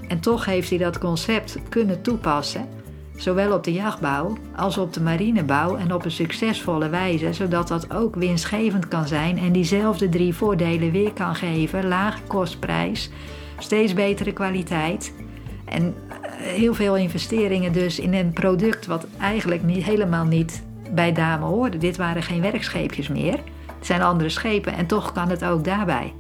En 0.09 0.21
toch 0.21 0.45
heeft 0.45 0.69
hij 0.69 0.79
dat 0.79 0.99
concept 0.99 1.59
kunnen 1.69 2.03
toepassen, 2.03 2.69
zowel 3.17 3.53
op 3.53 3.65
de 3.65 3.73
jachtbouw 3.73 4.37
als 4.57 4.79
op 4.79 4.93
de 4.93 5.01
marinebouw 5.01 5.77
en 5.77 5.95
op 5.95 6.05
een 6.05 6.11
succesvolle 6.11 6.89
wijze, 6.89 7.33
zodat 7.33 7.69
dat 7.69 7.95
ook 7.95 8.15
winstgevend 8.15 8.89
kan 8.89 9.07
zijn 9.07 9.39
en 9.39 9.53
diezelfde 9.53 10.09
drie 10.09 10.35
voordelen 10.35 10.91
weer 10.91 11.13
kan 11.13 11.35
geven: 11.35 11.89
lage 11.89 12.23
kostprijs, 12.27 13.11
steeds 13.63 13.95
betere 13.95 14.33
kwaliteit 14.33 15.13
en 15.65 15.95
heel 16.37 16.75
veel 16.75 16.97
investeringen 16.97 17.73
dus 17.73 17.99
in 17.99 18.15
een 18.15 18.33
product 18.33 18.87
wat 18.87 19.07
eigenlijk 19.21 19.63
niet, 19.63 19.85
helemaal 19.85 20.25
niet 20.25 20.63
bij 20.91 21.13
Dame 21.13 21.45
hoorde. 21.45 21.79
Dit 21.79 21.97
waren 21.97 22.23
geen 22.23 22.41
werkscheepjes 22.41 23.09
meer. 23.09 23.41
Het 23.77 23.87
zijn 23.87 24.03
andere 24.03 24.29
schepen 24.29 24.73
en 24.73 24.87
toch 24.87 25.13
kan 25.13 25.29
het 25.29 25.45
ook 25.45 25.65
daarbij. 25.65 26.13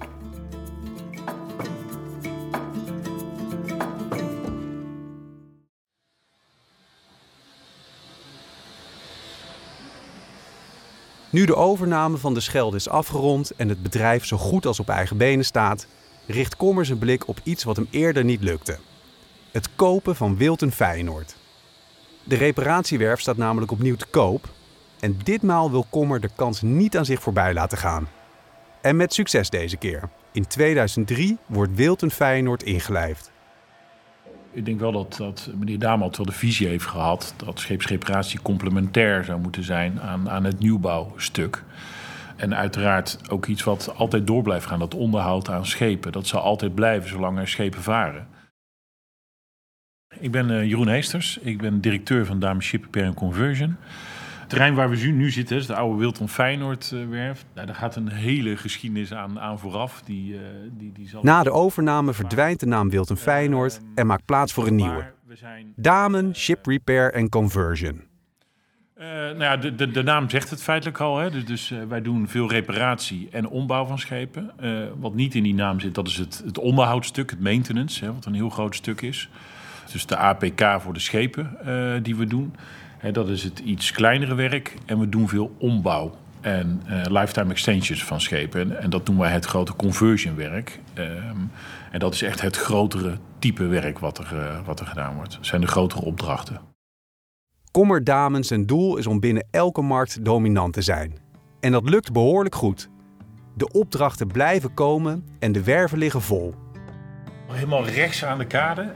Nu 11.31 11.45
de 11.45 11.57
overname 11.57 12.17
van 12.17 12.35
de 12.35 12.41
Schelde 12.41 12.77
is 12.77 12.89
afgerond 12.89 13.51
en 13.57 13.69
het 13.69 13.83
bedrijf 13.83 14.25
zo 14.25 14.37
goed 14.37 14.67
als 14.67 14.81
op 14.81 14.89
eigen 14.89 15.17
benen 15.17 15.45
staat, 15.45 15.87
richt 16.31 16.57
Kommer 16.57 16.87
zijn 16.87 16.99
blik 16.99 17.29
op 17.29 17.41
iets 17.43 17.65
wat 17.65 17.77
hem 17.77 17.87
eerder 17.91 18.25
niet 18.25 18.43
lukte. 18.43 18.79
Het 19.51 19.69
kopen 19.77 20.17
van 20.17 20.37
Wilton 20.37 20.71
Feyenoord. 20.71 21.37
De 22.25 22.37
reparatiewerf 22.37 23.21
staat 23.21 23.37
namelijk 23.37 23.73
opnieuw 23.73 23.97
te 23.97 24.07
koop 24.07 24.49
en 25.01 25.19
ditmaal 25.23 25.71
wil 25.71 25.87
Kommer 25.91 26.21
de 26.21 26.31
kans 26.37 26.63
niet 26.63 26.97
aan 26.97 27.05
zich 27.05 27.23
voorbij 27.23 27.55
laten 27.55 27.79
gaan. 27.79 28.09
En 28.81 28.97
met 28.97 29.15
succes 29.15 29.51
deze 29.51 29.77
keer. 29.77 30.09
In 30.33 30.47
2003 30.47 31.39
wordt 31.47 31.75
Wilton 31.75 32.11
Feyenoord 32.11 32.63
ingelijfd. 32.63 33.31
Ik 34.53 34.65
denk 34.65 34.81
wel 34.81 34.93
dat, 34.93 35.15
dat 35.17 35.51
meneer 35.59 35.79
Damalt 35.79 36.17
wel 36.17 36.27
de 36.27 36.33
visie 36.33 36.69
heeft 36.69 36.87
gehad 36.87 37.35
dat 37.37 37.59
scheepsreparatie 37.59 38.43
complementair 38.43 39.25
zou 39.25 39.41
moeten 39.41 39.65
zijn 39.65 40.01
aan, 40.01 40.31
aan 40.31 40.45
het 40.45 40.59
nieuwbouwstuk. 40.59 41.65
En 42.41 42.55
uiteraard 42.55 43.31
ook 43.31 43.47
iets 43.47 43.63
wat 43.63 43.95
altijd 43.97 44.27
door 44.27 44.43
blijft 44.43 44.67
gaan, 44.67 44.79
dat 44.79 44.95
onderhoud 44.95 45.49
aan 45.49 45.67
schepen. 45.67 46.13
Dat 46.13 46.27
zal 46.27 46.41
altijd 46.41 46.75
blijven 46.75 47.09
zolang 47.09 47.39
er 47.39 47.49
schepen 47.49 47.83
varen. 47.83 48.29
Ik 50.19 50.31
ben 50.31 50.51
uh, 50.51 50.65
Jeroen 50.65 50.89
Heesters, 50.89 51.39
ik 51.39 51.59
ben 51.59 51.81
directeur 51.81 52.27
van 52.27 52.39
Dame 52.39 52.61
Ship 52.61 52.85
Repair 52.85 53.15
Conversion. 53.15 53.77
Het 54.41 54.49
terrein 54.49 54.75
waar 54.75 54.91
we 54.91 55.07
nu 55.07 55.31
zitten 55.31 55.57
is 55.57 55.67
de 55.67 55.75
oude 55.75 55.99
Wilton 55.99 56.29
Feyenoord 56.29 56.95
werf. 57.11 57.45
Nou, 57.55 57.67
daar 57.67 57.77
gaat 57.77 57.97
een 57.97 58.09
hele 58.09 58.57
geschiedenis 58.57 59.15
aan, 59.15 59.41
aan 59.41 59.59
vooraf. 59.59 60.03
Die, 60.03 60.33
uh, 60.33 60.41
die, 60.71 60.93
die 60.93 61.09
zal... 61.09 61.23
Na 61.23 61.43
de 61.43 61.53
overname 61.53 62.13
verdwijnt 62.13 62.61
de 62.61 62.67
naam 62.67 62.91
Wilton 62.91 63.17
Feyenoord 63.17 63.81
en 63.95 64.07
maakt 64.07 64.25
plaats 64.25 64.53
voor 64.53 64.67
een 64.67 64.77
nieuwe. 64.77 65.13
Damen 65.77 66.37
Ship 66.37 66.67
Repair 66.67 67.15
and 67.15 67.29
Conversion. 67.29 68.10
Uh, 69.01 69.07
nou 69.07 69.39
ja, 69.39 69.57
de, 69.57 69.75
de, 69.75 69.91
de, 69.91 70.03
naam 70.03 70.31
zegt 70.31 70.51
het 70.51 70.63
feitelijk 70.63 71.01
al. 71.01 71.19
Hè? 71.19 71.31
Dus, 71.31 71.45
dus 71.45 71.71
uh, 71.71 71.79
wij 71.89 72.03
doen 72.03 72.29
veel 72.29 72.51
reparatie 72.51 73.29
en 73.31 73.49
ombouw 73.49 73.85
van 73.85 73.99
schepen. 73.99 74.51
Uh, 74.61 74.85
wat 74.99 75.15
niet 75.15 75.35
in 75.35 75.43
die 75.43 75.55
naam 75.55 75.81
zit, 75.81 75.95
dat 75.95 76.09
is 76.09 76.17
het, 76.17 76.43
het 76.45 76.59
onderhoudstuk, 76.59 77.31
het 77.31 77.41
maintenance, 77.41 78.05
hè, 78.05 78.15
wat 78.15 78.25
een 78.25 78.35
heel 78.35 78.51
groot 78.51 78.75
stuk 78.75 79.01
is. 79.01 79.29
Dus 79.93 80.07
de 80.07 80.17
APK 80.17 80.81
voor 80.81 80.93
de 80.93 81.01
schepen 81.01 81.57
die 82.03 82.17
we 82.17 82.27
doen. 82.27 82.55
Hè, 82.99 83.13
dat 83.13 83.29
is 83.29 83.43
het 83.43 83.59
iets 83.59 83.91
kleinere 83.91 84.35
werk. 84.35 84.75
En 84.87 84.99
we 84.99 85.09
doen 85.09 85.29
veel 85.29 85.55
ombouw 85.59 86.15
en 86.41 86.83
lifetime 87.09 87.51
extensions 87.51 88.05
van 88.05 88.21
schepen. 88.21 88.81
En, 88.81 88.91
dat 88.91 89.07
noemen 89.07 89.25
wij 89.25 89.35
het 89.35 89.45
grote 89.45 89.77
conversion 89.77 90.37
werk. 90.37 90.81
Um, 90.95 91.51
en 91.91 91.99
dat 91.99 92.15
is 92.15 92.23
echt 92.23 92.41
het 92.41 92.57
grotere 92.57 93.19
type 93.39 93.67
werk 93.67 93.99
wat 93.99 94.19
er, 94.19 94.63
wat 94.65 94.81
er 94.81 94.87
gedaan 94.87 95.15
wordt. 95.15 95.33
Dat 95.33 95.47
zijn 95.47 95.61
de 95.61 95.67
grotere 95.67 96.03
opdrachten. 96.03 96.61
Kommer 97.71 98.05
Damen 98.05 98.45
zijn 98.45 98.67
doel 98.67 98.97
is 98.97 99.07
om 99.07 99.21
binnen 99.21 99.47
elke 99.51 99.83
markt 99.83 100.25
dominant 100.25 100.73
te 100.73 100.83
zijn. 100.83 101.19
En 101.61 101.73
dat 101.73 101.89
lukt 101.89 102.13
behoorlijk 102.13 102.55
goed. 102.55 102.89
De 103.55 103.73
opdrachten 103.73 104.27
blijven 104.27 104.75
komen 104.75 105.25
en 105.39 105.53
de 105.53 105.63
werven 105.63 105.99
liggen 105.99 106.23
vol. 106.23 106.55
Helemaal 107.47 107.87
rechts 107.87 108.25
aan 108.25 108.39
de 108.39 108.47
kade, 108.47 108.93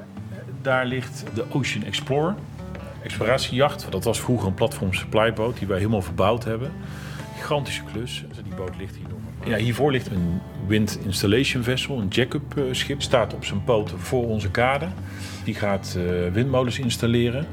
daar 0.62 0.86
ligt 0.86 1.24
de 1.34 1.44
Ocean 1.50 1.84
Explorer. 1.84 2.34
Exploratiejacht, 3.02 3.86
dat 3.90 4.04
was 4.04 4.20
vroeger 4.20 4.46
een 4.48 4.54
platform 4.54 4.92
supplyboot 4.92 5.58
die 5.58 5.66
wij 5.66 5.78
helemaal 5.78 6.02
verbouwd 6.02 6.44
hebben. 6.44 6.72
Gigantische 7.36 7.82
klus, 7.92 8.24
die 8.44 8.54
boot 8.54 8.76
ligt 8.78 8.96
hier 8.96 9.08
nog. 9.08 9.48
Ja, 9.48 9.56
hiervoor 9.56 9.90
ligt 9.92 10.10
een 10.10 10.40
wind 10.66 10.98
installation 11.04 11.62
vessel, 11.62 11.98
een 11.98 12.08
jack-up 12.08 12.64
schip. 12.70 13.02
Staat 13.02 13.34
op 13.34 13.44
zijn 13.44 13.64
poten 13.64 13.98
voor 13.98 14.26
onze 14.26 14.50
kade. 14.50 14.88
Die 15.44 15.54
gaat 15.54 15.98
windmolens 16.32 16.78
installeren. 16.78 17.46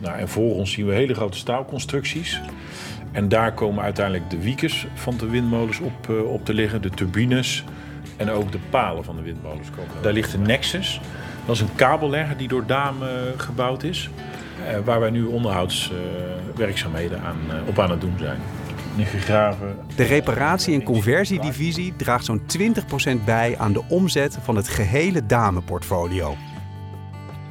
Nou, 0.00 0.18
en 0.18 0.28
voor 0.28 0.54
ons 0.54 0.72
zien 0.72 0.86
we 0.86 0.94
hele 0.94 1.14
grote 1.14 1.36
staalconstructies. 1.36 2.40
En 3.12 3.28
daar 3.28 3.52
komen 3.52 3.84
uiteindelijk 3.84 4.30
de 4.30 4.38
wiekers 4.38 4.86
van 4.94 5.16
de 5.16 5.26
windmolens 5.26 5.80
op, 5.80 6.08
uh, 6.10 6.30
op 6.30 6.44
te 6.44 6.54
liggen, 6.54 6.82
de 6.82 6.90
turbines 6.90 7.64
en 8.16 8.30
ook 8.30 8.52
de 8.52 8.58
palen 8.70 9.04
van 9.04 9.16
de 9.16 9.22
windmolens 9.22 9.70
komen. 9.70 10.02
Daar 10.02 10.12
ligt 10.12 10.32
de 10.32 10.38
Nexus. 10.38 11.00
Dat 11.46 11.54
is 11.54 11.60
een 11.60 11.74
kabellegger 11.74 12.36
die 12.36 12.48
door 12.48 12.66
Dame 12.66 13.04
uh, 13.04 13.40
gebouwd 13.40 13.82
is. 13.82 14.10
Uh, 14.60 14.78
waar 14.84 15.00
wij 15.00 15.10
nu 15.10 15.24
onderhoudswerkzaamheden 15.24 17.20
aan, 17.20 17.36
op 17.66 17.78
aan 17.78 17.90
het 17.90 18.00
doen 18.00 18.14
zijn. 18.18 18.38
De 19.96 20.04
reparatie- 20.04 20.74
en 20.74 20.82
conversiedivisie 20.82 21.92
draagt 21.96 22.24
zo'n 22.24 22.42
20% 22.46 23.24
bij 23.24 23.54
aan 23.58 23.72
de 23.72 23.82
omzet 23.88 24.38
van 24.42 24.56
het 24.56 24.68
gehele 24.68 25.26
Dame-portfolio. 25.26 26.36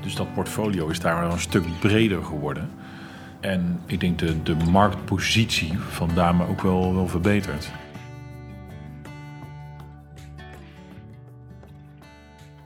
Dus 0.02 0.16
dat 0.16 0.34
portfolio 0.34 0.88
is 0.88 1.00
daar 1.00 1.32
een 1.32 1.40
stuk 1.40 1.80
breder 1.80 2.24
geworden. 2.24 2.70
En 3.40 3.82
ik 3.86 4.00
denk 4.00 4.20
de, 4.20 4.44
de 4.44 4.56
marktpositie 4.56 5.80
van 5.80 6.10
Dame 6.16 6.48
ook 6.48 6.62
wel, 6.62 6.96
wel 6.96 7.08
verbeterd. 7.08 7.72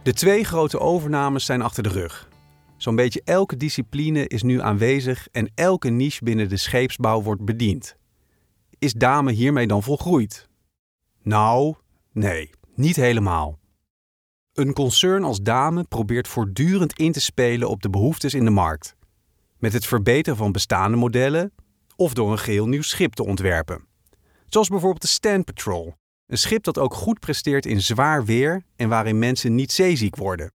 De 0.04 0.14
twee 0.14 0.44
grote 0.44 0.80
overnames 0.80 1.46
zijn 1.46 1.62
achter 1.62 1.84
de 1.84 1.90
rug. 1.90 2.30
Zo'n 2.78 2.96
beetje 2.96 3.22
elke 3.26 3.58
discipline 3.58 4.28
is 4.28 4.44
nu 4.44 4.62
aanwezig 4.62 5.28
en 5.32 5.52
elke 5.56 5.90
niche 5.90 6.24
binnen 6.24 6.50
de 6.50 6.58
scheepsbouw 6.58 7.22
wordt 7.22 7.46
bediend. 7.46 7.98
Is 8.80 8.94
Dame 8.94 9.32
hiermee 9.32 9.68
dan 9.68 9.84
volgroeid? 9.84 10.50
Nou, 11.22 11.76
nee, 12.12 12.50
niet 12.76 12.96
helemaal. 12.96 13.60
Een 14.54 14.74
concern 14.74 15.24
als 15.24 15.42
Dame 15.42 15.84
probeert 15.84 16.28
voortdurend 16.28 17.00
in 17.00 17.12
te 17.12 17.22
spelen 17.22 17.70
op 17.70 17.82
de 17.82 17.90
behoeftes 17.90 18.34
in 18.34 18.46
de 18.46 18.52
markt. 18.52 18.96
Met 19.58 19.74
het 19.74 19.86
verbeteren 19.86 20.38
van 20.38 20.52
bestaande 20.52 20.98
modellen 20.98 21.54
of 21.96 22.14
door 22.14 22.32
een 22.32 22.40
geheel 22.40 22.68
nieuw 22.68 22.82
schip 22.82 23.14
te 23.14 23.26
ontwerpen. 23.26 23.86
Zoals 24.48 24.68
bijvoorbeeld 24.68 25.02
de 25.02 25.08
Stand 25.08 25.46
Patrol, 25.46 25.94
een 26.28 26.38
schip 26.38 26.64
dat 26.64 26.78
ook 26.78 26.94
goed 26.94 27.20
presteert 27.20 27.66
in 27.66 27.82
zwaar 27.82 28.26
weer 28.26 28.64
en 28.76 28.90
waarin 28.90 29.20
mensen 29.20 29.56
niet 29.56 29.72
zeeziek 29.72 30.16
worden. 30.16 30.52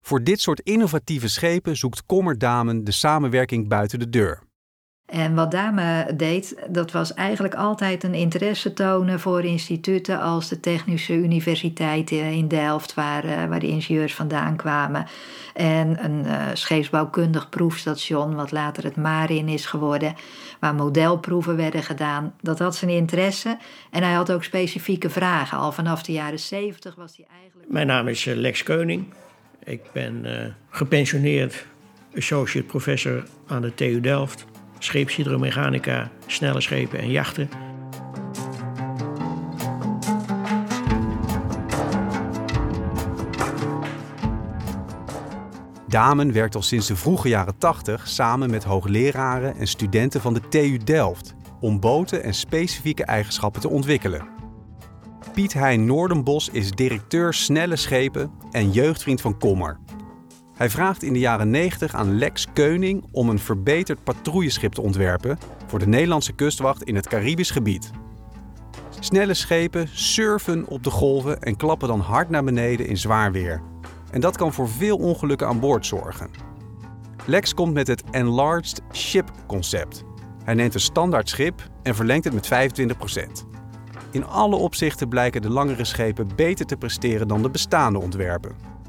Voor 0.00 0.24
dit 0.24 0.40
soort 0.40 0.60
innovatieve 0.60 1.28
schepen 1.28 1.76
zoekt 1.76 2.06
Kommer 2.06 2.38
Damen 2.38 2.84
de 2.84 2.92
samenwerking 2.92 3.68
buiten 3.68 3.98
de 3.98 4.08
deur. 4.08 4.42
En 5.10 5.34
wat 5.34 5.50
Dame 5.50 6.06
deed, 6.14 6.56
dat 6.68 6.90
was 6.90 7.14
eigenlijk 7.14 7.54
altijd 7.54 8.04
een 8.04 8.14
interesse 8.14 8.72
tonen 8.72 9.20
voor 9.20 9.44
instituten 9.44 10.20
als 10.20 10.48
de 10.48 10.60
Technische 10.60 11.14
Universiteit 11.14 12.10
in 12.10 12.48
Delft, 12.48 12.94
waar, 12.94 13.24
uh, 13.24 13.44
waar 13.44 13.60
de 13.60 13.66
ingenieurs 13.66 14.14
vandaan 14.14 14.56
kwamen. 14.56 15.06
En 15.54 16.04
een 16.04 16.24
uh, 16.26 16.46
scheepsbouwkundig 16.52 17.48
proefstation, 17.48 18.34
wat 18.34 18.52
later 18.52 18.84
het 18.84 18.96
Marin 18.96 19.48
is 19.48 19.66
geworden, 19.66 20.14
waar 20.60 20.74
modelproeven 20.74 21.56
werden 21.56 21.82
gedaan. 21.82 22.34
Dat 22.40 22.58
had 22.58 22.76
zijn 22.76 22.90
interesse. 22.90 23.58
En 23.90 24.02
hij 24.02 24.12
had 24.12 24.32
ook 24.32 24.44
specifieke 24.44 25.10
vragen. 25.10 25.58
Al 25.58 25.72
vanaf 25.72 26.02
de 26.02 26.12
jaren 26.12 26.38
zeventig 26.40 26.94
was 26.94 27.16
hij 27.16 27.26
eigenlijk. 27.40 27.70
Mijn 27.70 27.86
naam 27.86 28.08
is 28.08 28.24
Lex 28.24 28.62
Keuning. 28.62 29.04
Ik 29.64 29.80
ben 29.92 30.26
gepensioneerd 30.70 31.66
associate 32.16 32.66
professor 32.66 33.24
aan 33.46 33.62
de 33.62 33.74
TU 33.74 34.00
Delft. 34.00 34.46
Scheepshydromechanica, 34.82 36.10
snelle 36.26 36.60
schepen 36.60 36.98
en 36.98 37.10
jachten. 37.10 37.48
Damen 45.86 46.32
werkt 46.32 46.54
al 46.54 46.62
sinds 46.62 46.86
de 46.86 46.96
vroege 46.96 47.28
jaren 47.28 47.58
80 47.58 48.08
samen 48.08 48.50
met 48.50 48.64
hoogleraren 48.64 49.56
en 49.56 49.66
studenten 49.66 50.20
van 50.20 50.34
de 50.34 50.48
TU 50.48 50.78
Delft 50.84 51.34
om 51.60 51.80
boten 51.80 52.22
en 52.22 52.34
specifieke 52.34 53.04
eigenschappen 53.04 53.60
te 53.60 53.68
ontwikkelen. 53.68 54.28
Piet 55.32 55.52
Hein 55.52 55.86
Noordenbos 55.86 56.48
is 56.48 56.70
directeur 56.70 57.34
snelle 57.34 57.76
schepen 57.76 58.30
en 58.50 58.70
jeugdvriend 58.70 59.20
van 59.20 59.38
Kommer. 59.38 59.78
Hij 60.60 60.70
vraagt 60.70 61.02
in 61.02 61.12
de 61.12 61.18
jaren 61.18 61.50
90 61.50 61.94
aan 61.94 62.18
Lex 62.18 62.46
Keuning 62.52 63.04
om 63.12 63.28
een 63.28 63.38
verbeterd 63.38 64.04
patrouilleschip 64.04 64.72
te 64.72 64.80
ontwerpen 64.80 65.38
voor 65.66 65.78
de 65.78 65.86
Nederlandse 65.86 66.32
kustwacht 66.32 66.82
in 66.82 66.94
het 66.94 67.08
Caribisch 67.08 67.50
gebied. 67.50 67.90
Snelle 68.98 69.34
schepen 69.34 69.88
surfen 69.92 70.66
op 70.66 70.84
de 70.84 70.90
golven 70.90 71.42
en 71.42 71.56
klappen 71.56 71.88
dan 71.88 72.00
hard 72.00 72.30
naar 72.30 72.44
beneden 72.44 72.86
in 72.86 72.96
zwaar 72.96 73.32
weer. 73.32 73.62
En 74.10 74.20
dat 74.20 74.36
kan 74.36 74.52
voor 74.52 74.68
veel 74.68 74.96
ongelukken 74.96 75.46
aan 75.46 75.60
boord 75.60 75.86
zorgen. 75.86 76.30
Lex 77.26 77.54
komt 77.54 77.72
met 77.72 77.86
het 77.86 78.02
Enlarged 78.10 78.82
Ship 78.92 79.30
concept. 79.46 80.04
Hij 80.44 80.54
neemt 80.54 80.74
een 80.74 80.80
standaard 80.80 81.28
schip 81.28 81.70
en 81.82 81.94
verlengt 81.94 82.24
het 82.24 82.34
met 82.34 82.72
25%. 83.42 83.46
In 84.10 84.26
alle 84.26 84.56
opzichten 84.56 85.08
blijken 85.08 85.42
de 85.42 85.50
langere 85.50 85.84
schepen 85.84 86.28
beter 86.36 86.66
te 86.66 86.76
presteren 86.76 87.28
dan 87.28 87.42
de 87.42 87.50
bestaande 87.50 87.98
ontwerpen. 87.98 88.79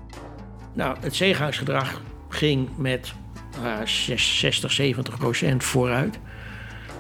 Nou, 0.74 0.98
het 1.00 1.16
zeegangsgedrag 1.16 2.02
ging 2.30 2.78
met 2.78 3.14
uh, 3.60 3.86
60, 3.86 4.72
70 4.72 5.18
procent 5.18 5.64
vooruit. 5.64 6.20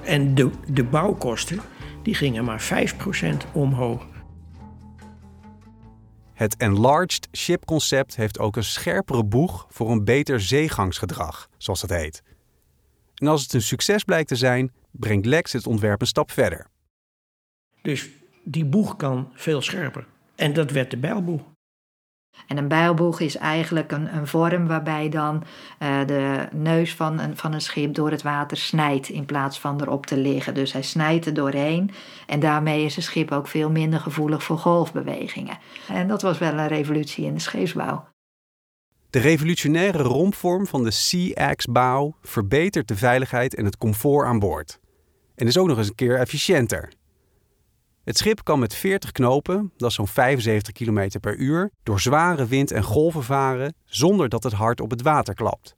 En 0.04 0.36
de, 0.36 0.50
de 0.68 0.84
bouwkosten 0.84 1.60
die 2.04 2.16
gingen 2.16 2.44
maar 2.44 2.62
5 2.62 2.98
procent 2.98 3.46
omhoog. 3.52 4.06
Het 6.34 6.58
Enlarged 6.58 7.28
Ship 7.38 7.66
concept 7.66 8.16
heeft 8.16 8.40
ook 8.40 8.56
een 8.56 8.64
scherpere 8.64 9.24
boeg 9.24 9.66
voor 9.70 9.92
een 9.92 10.04
beter 10.04 10.42
zeegangsgedrag, 10.42 11.50
zoals 11.58 11.82
het 11.82 11.92
heet. 11.92 12.24
En 13.16 13.28
als 13.28 13.42
het 13.42 13.54
een 13.54 13.62
succes 13.62 14.04
blijkt 14.04 14.28
te 14.28 14.36
zijn, 14.36 14.72
brengt 14.92 15.26
Lex 15.26 15.54
het 15.54 15.68
ontwerp 15.68 16.02
een 16.02 16.08
stap 16.08 16.32
verder. 16.32 16.68
Dus 17.82 18.10
die 18.44 18.66
boeg 18.66 18.96
kan 18.96 19.30
veel 19.34 19.62
scherper. 19.62 20.06
En 20.36 20.54
dat 20.54 20.72
werd 20.72 20.92
de 20.92 20.98
bijlboeg. 20.98 21.42
En 22.48 22.58
een 22.58 22.68
bijlboeg 22.68 23.20
is 23.20 23.38
eigenlijk 23.38 23.92
een, 23.92 24.16
een 24.16 24.28
vorm 24.28 24.68
waarbij 24.68 25.10
dan 25.10 25.44
uh, 25.80 26.06
de 26.06 26.48
neus 26.52 26.96
van 26.96 27.20
een, 27.20 27.38
van 27.38 27.54
een 27.54 27.62
schip 27.62 27.94
door 27.94 28.12
het 28.12 28.22
water 28.22 28.58
snijdt 28.58 29.10
in 29.10 29.26
plaats 29.26 29.60
van 29.60 29.82
erop 29.82 30.06
te 30.06 30.18
liggen. 30.18 30.54
Dus 30.54 30.74
hij 30.74 30.82
snijdt 30.82 31.26
er 31.26 31.34
doorheen 31.34 31.92
en 32.28 32.40
daarmee 32.40 32.86
is 32.86 32.96
het 32.96 33.06
schip 33.06 33.32
ook 33.32 33.48
veel 33.48 33.70
minder 33.70 34.00
gevoelig 34.00 34.44
voor 34.44 34.58
golfbewegingen. 34.58 35.58
En 35.88 36.08
dat 36.08 36.22
was 36.22 36.38
wel 36.38 36.54
een 36.54 36.68
revolutie 36.68 37.26
in 37.26 37.34
de 37.34 37.40
scheepsbouw. 37.40 38.10
De 39.10 39.20
revolutionaire 39.20 40.04
rompvorm 40.04 40.68
van 40.68 40.84
de 40.84 40.92
Sea-Axe-bouw 40.92 42.16
verbetert 42.22 42.88
de 42.88 42.96
veiligheid 42.96 43.56
en 43.56 43.66
het 43.66 43.78
comfort 43.78 44.28
aan 44.28 44.40
boord. 44.40 44.80
En 45.36 45.48
is 45.48 45.58
ook 45.58 45.68
nog 45.68 45.78
eens 45.78 45.88
een 45.88 45.96
keer 45.96 46.18
efficiënter. 46.20 46.92
Het 48.04 48.18
schip 48.18 48.44
kan 48.44 48.60
met 48.60 48.76
40 48.76 49.12
knopen, 49.12 49.72
dat 49.78 49.90
is 49.90 49.96
zo'n 49.96 50.08
75 50.08 50.74
km 50.74 51.20
per 51.20 51.36
uur, 51.36 51.72
door 51.84 52.00
zware 52.00 52.46
wind 52.46 52.72
en 52.72 52.84
golven 52.84 53.24
varen 53.24 53.76
zonder 53.86 54.30
dat 54.30 54.44
het 54.44 54.54
hard 54.54 54.82
op 54.82 54.90
het 54.90 55.02
water 55.02 55.34
klapt. 55.34 55.76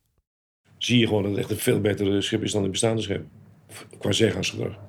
Zie 0.78 1.00
je 1.00 1.08
gewoon 1.08 1.24
dat 1.24 1.32
het 1.32 1.40
echt 1.40 1.50
een 1.50 1.58
veel 1.58 1.82
beter 1.82 2.24
schip 2.24 2.44
is 2.44 2.52
dan 2.52 2.62
het 2.62 2.72
bestaande 2.72 3.02
schip. 3.02 3.26
Qua 4.00 4.12
zeegangsgedrag. 4.12 4.80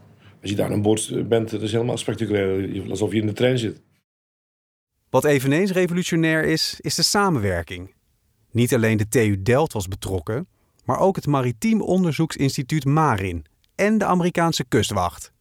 Als 0.41 0.51
je 0.51 0.57
daar 0.57 0.73
aan 0.73 0.83
boord 0.83 1.29
bent, 1.29 1.51
dat 1.51 1.63
is 1.63 1.73
helemaal 1.73 1.97
spectaculair. 1.97 2.91
Alsof 2.91 3.13
je 3.13 3.21
in 3.21 3.27
de 3.27 3.33
trein 3.33 3.59
zit. 3.59 3.81
Wat 5.11 5.25
eveneens 5.25 5.71
revolutionair 5.71 6.45
is, 6.45 6.79
is 6.81 6.95
de 6.95 7.03
samenwerking. 7.03 7.95
Niet 8.51 8.75
alleen 8.75 8.97
de 8.97 9.09
TU 9.09 9.43
Delft 9.43 9.73
was 9.73 9.89
betrokken, 9.89 10.49
maar 10.85 10.99
ook 10.99 11.17
het 11.17 11.27
Maritiem 11.27 11.83
Onderzoeksinstituut 11.83 12.85
MARIN 12.85 13.45
en 13.75 13.99
de 13.99 14.05
Amerikaanse 14.05 14.65
kustwacht. 14.65 15.34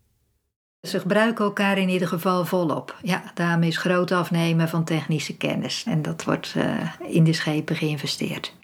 Ze 0.88 1.00
gebruiken 1.00 1.46
elkaar 1.46 1.78
in 1.78 1.90
ieder 1.90 2.08
geval 2.08 2.46
volop. 2.46 2.98
Ja, 3.02 3.32
daarmee 3.34 3.70
is 3.70 3.78
groot 3.78 4.12
afnemen 4.12 4.70
van 4.70 4.84
technische 4.84 5.38
kennis. 5.38 5.84
En 5.88 6.02
dat 6.02 6.24
wordt 6.24 6.54
uh, 6.58 6.92
in 7.00 7.24
de 7.24 7.34
schepen 7.34 7.76
geïnvesteerd. 7.76 8.56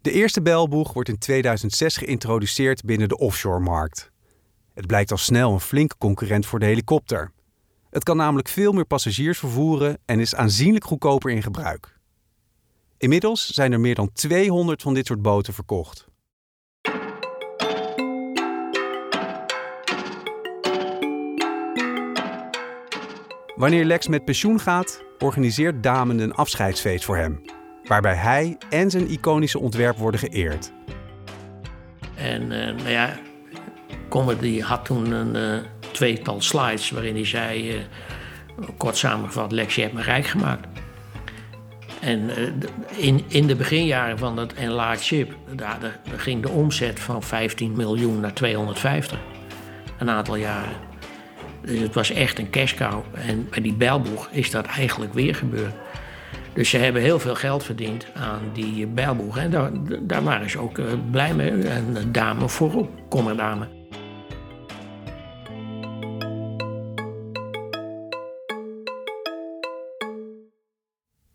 De 0.00 0.10
eerste 0.10 0.42
belboeg 0.42 0.92
wordt 0.92 1.08
in 1.08 1.18
2006 1.18 1.96
geïntroduceerd 1.96 2.84
binnen 2.84 3.08
de 3.08 3.18
offshore-markt. 3.18 4.10
Het 4.74 4.86
blijkt 4.86 5.10
al 5.10 5.16
snel 5.16 5.52
een 5.52 5.60
flinke 5.60 5.98
concurrent 5.98 6.46
voor 6.46 6.58
de 6.58 6.66
helikopter. 6.66 7.32
Het 7.90 8.04
kan 8.04 8.16
namelijk 8.16 8.48
veel 8.48 8.72
meer 8.72 8.86
passagiers 8.86 9.38
vervoeren 9.38 9.98
en 10.04 10.20
is 10.20 10.34
aanzienlijk 10.34 10.84
goedkoper 10.84 11.30
in 11.30 11.42
gebruik. 11.42 11.98
Inmiddels 12.98 13.46
zijn 13.46 13.72
er 13.72 13.80
meer 13.80 13.94
dan 13.94 14.12
200 14.12 14.82
van 14.82 14.94
dit 14.94 15.06
soort 15.06 15.22
boten 15.22 15.54
verkocht. 15.54 16.09
Wanneer 23.60 23.84
Lex 23.84 24.08
met 24.08 24.24
pensioen 24.24 24.60
gaat, 24.60 25.02
organiseert 25.18 25.82
Damen 25.82 26.18
een 26.18 26.34
afscheidsfeest 26.34 27.04
voor 27.04 27.16
hem. 27.16 27.40
Waarbij 27.84 28.14
hij 28.14 28.56
en 28.70 28.90
zijn 28.90 29.10
iconische 29.10 29.58
ontwerp 29.58 29.96
worden 29.96 30.20
geëerd. 30.20 30.72
En 32.14 32.42
uh, 32.42 32.66
nou 32.66 32.88
ja, 32.88 33.18
Comedy 34.08 34.60
had 34.60 34.84
toen 34.84 35.10
een 35.10 35.36
uh, 35.36 35.66
tweetal 35.92 36.40
slides 36.40 36.90
waarin 36.90 37.14
hij 37.14 37.26
zei, 37.26 37.74
uh, 37.74 38.68
kort 38.76 38.96
samengevat, 38.96 39.52
Lex, 39.52 39.74
je 39.74 39.82
hebt 39.82 39.94
me 39.94 40.02
rijk 40.02 40.26
gemaakt. 40.26 40.66
En 42.00 42.30
in, 42.96 43.24
in 43.28 43.46
de 43.46 43.56
beginjaren 43.56 44.18
van 44.18 44.36
dat 44.36 44.52
Enlarged 44.52 45.04
Ship, 45.04 45.36
daar, 45.54 45.80
daar 45.80 46.00
ging 46.16 46.42
de 46.42 46.50
omzet 46.50 47.00
van 47.00 47.22
15 47.22 47.72
miljoen 47.72 48.20
naar 48.20 48.34
250. 48.34 49.18
Een 49.98 50.10
aantal 50.10 50.36
jaren. 50.36 50.89
Dus 51.62 51.78
het 51.78 51.94
was 51.94 52.10
echt 52.10 52.38
een 52.38 52.50
cash. 52.50 52.74
En 53.14 53.48
bij 53.50 53.60
die 53.60 53.74
bijlboeg 53.74 54.28
is 54.30 54.50
dat 54.50 54.66
eigenlijk 54.66 55.14
weer 55.14 55.34
gebeurd. 55.34 55.74
Dus 56.52 56.68
ze 56.68 56.76
hebben 56.76 57.02
heel 57.02 57.18
veel 57.18 57.34
geld 57.34 57.64
verdiend 57.64 58.06
aan 58.14 58.40
die 58.52 58.86
bijlboeg. 58.86 59.38
En 59.38 59.50
daar, 59.50 59.70
daar 60.00 60.22
waren 60.22 60.50
ze 60.50 60.58
ook 60.58 60.78
uh, 60.78 60.86
blij 61.10 61.34
mee. 61.34 61.50
En 61.50 61.94
de 61.94 62.10
dame 62.10 62.48
voorop, 62.48 62.90
kommerdame. 63.08 63.68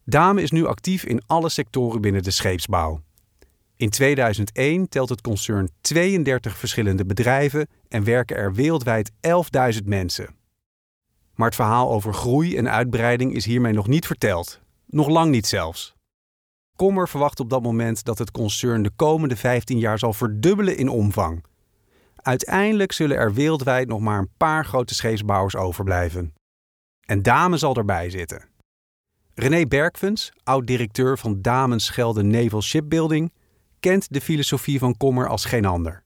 Dame 0.03 0.41
is 0.41 0.51
nu 0.51 0.65
actief 0.65 1.05
in 1.05 1.21
alle 1.25 1.49
sectoren 1.49 2.01
binnen 2.01 2.23
de 2.23 2.31
scheepsbouw. 2.31 3.01
In 3.77 3.89
2001 3.89 4.89
telt 4.89 5.09
het 5.09 5.21
concern 5.21 5.69
32 5.81 6.57
verschillende 6.57 7.05
bedrijven 7.05 7.67
en 7.87 8.03
werken 8.03 8.35
er 8.35 8.53
wereldwijd 8.53 9.11
11.000 9.75 9.83
mensen. 9.85 10.35
Maar 11.33 11.47
het 11.47 11.55
verhaal 11.55 11.91
over 11.91 12.13
groei 12.13 12.57
en 12.57 12.69
uitbreiding 12.69 13.33
is 13.33 13.45
hiermee 13.45 13.73
nog 13.73 13.87
niet 13.87 14.05
verteld. 14.05 14.61
Nog 14.85 15.07
lang 15.07 15.31
niet 15.31 15.47
zelfs. 15.47 15.95
Kommer 16.75 17.09
verwacht 17.09 17.39
op 17.39 17.49
dat 17.49 17.63
moment 17.63 18.03
dat 18.03 18.17
het 18.17 18.31
concern 18.31 18.83
de 18.83 18.91
komende 18.95 19.35
15 19.35 19.79
jaar 19.79 19.99
zal 19.99 20.13
verdubbelen 20.13 20.77
in 20.77 20.89
omvang. 20.89 21.43
Uiteindelijk 22.15 22.91
zullen 22.91 23.17
er 23.17 23.33
wereldwijd 23.33 23.87
nog 23.87 23.99
maar 23.99 24.19
een 24.19 24.33
paar 24.37 24.65
grote 24.65 24.95
scheepsbouwers 24.95 25.55
overblijven. 25.55 26.33
En 27.05 27.21
Damen 27.21 27.59
zal 27.59 27.75
erbij 27.75 28.09
zitten. 28.09 28.45
René 29.33 29.65
Bergfens, 29.65 30.31
oud-directeur 30.43 31.17
van 31.17 31.41
Damen 31.41 31.79
Schelde 31.79 32.23
Naval 32.23 32.61
Shipbuilding, 32.61 33.31
kent 33.89 34.13
de 34.13 34.21
filosofie 34.21 34.79
van 34.79 34.97
Kommer 34.97 35.27
als 35.27 35.45
geen 35.45 35.65
ander. 35.65 36.03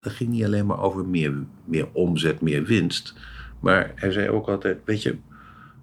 Het 0.00 0.12
ging 0.12 0.30
niet 0.30 0.44
alleen 0.44 0.66
maar 0.66 0.80
over 0.80 1.06
meer, 1.06 1.46
meer 1.64 1.88
omzet, 1.92 2.40
meer 2.40 2.64
winst. 2.64 3.14
Maar 3.60 3.92
hij 3.94 4.12
zei 4.12 4.28
ook 4.28 4.48
altijd: 4.48 4.78
Weet 4.84 5.02
je, 5.02 5.18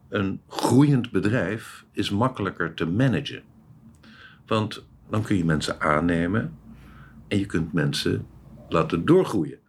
een 0.10 0.42
groeiend 0.48 1.12
bedrijf 1.12 1.86
is 1.92 2.10
makkelijker 2.10 2.74
te 2.74 2.86
managen. 2.86 3.44
Want 4.46 4.86
dan 5.10 5.24
kun 5.24 5.38
je 5.38 5.46
mensen 5.46 5.82
aannemen 5.82 6.58
en 7.28 7.40
je 7.40 7.46
kunt 7.46 7.74
mensen 7.74 8.28
laten 8.70 9.06
doorgroeien. 9.06 9.60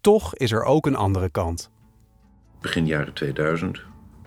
Toch 0.00 0.34
is 0.34 0.52
er 0.52 0.64
ook 0.64 0.86
een 0.86 0.96
andere 0.96 1.30
kant. 1.30 1.70
Begin 2.60 2.86
jaren 2.86 3.12
2000 3.12 3.82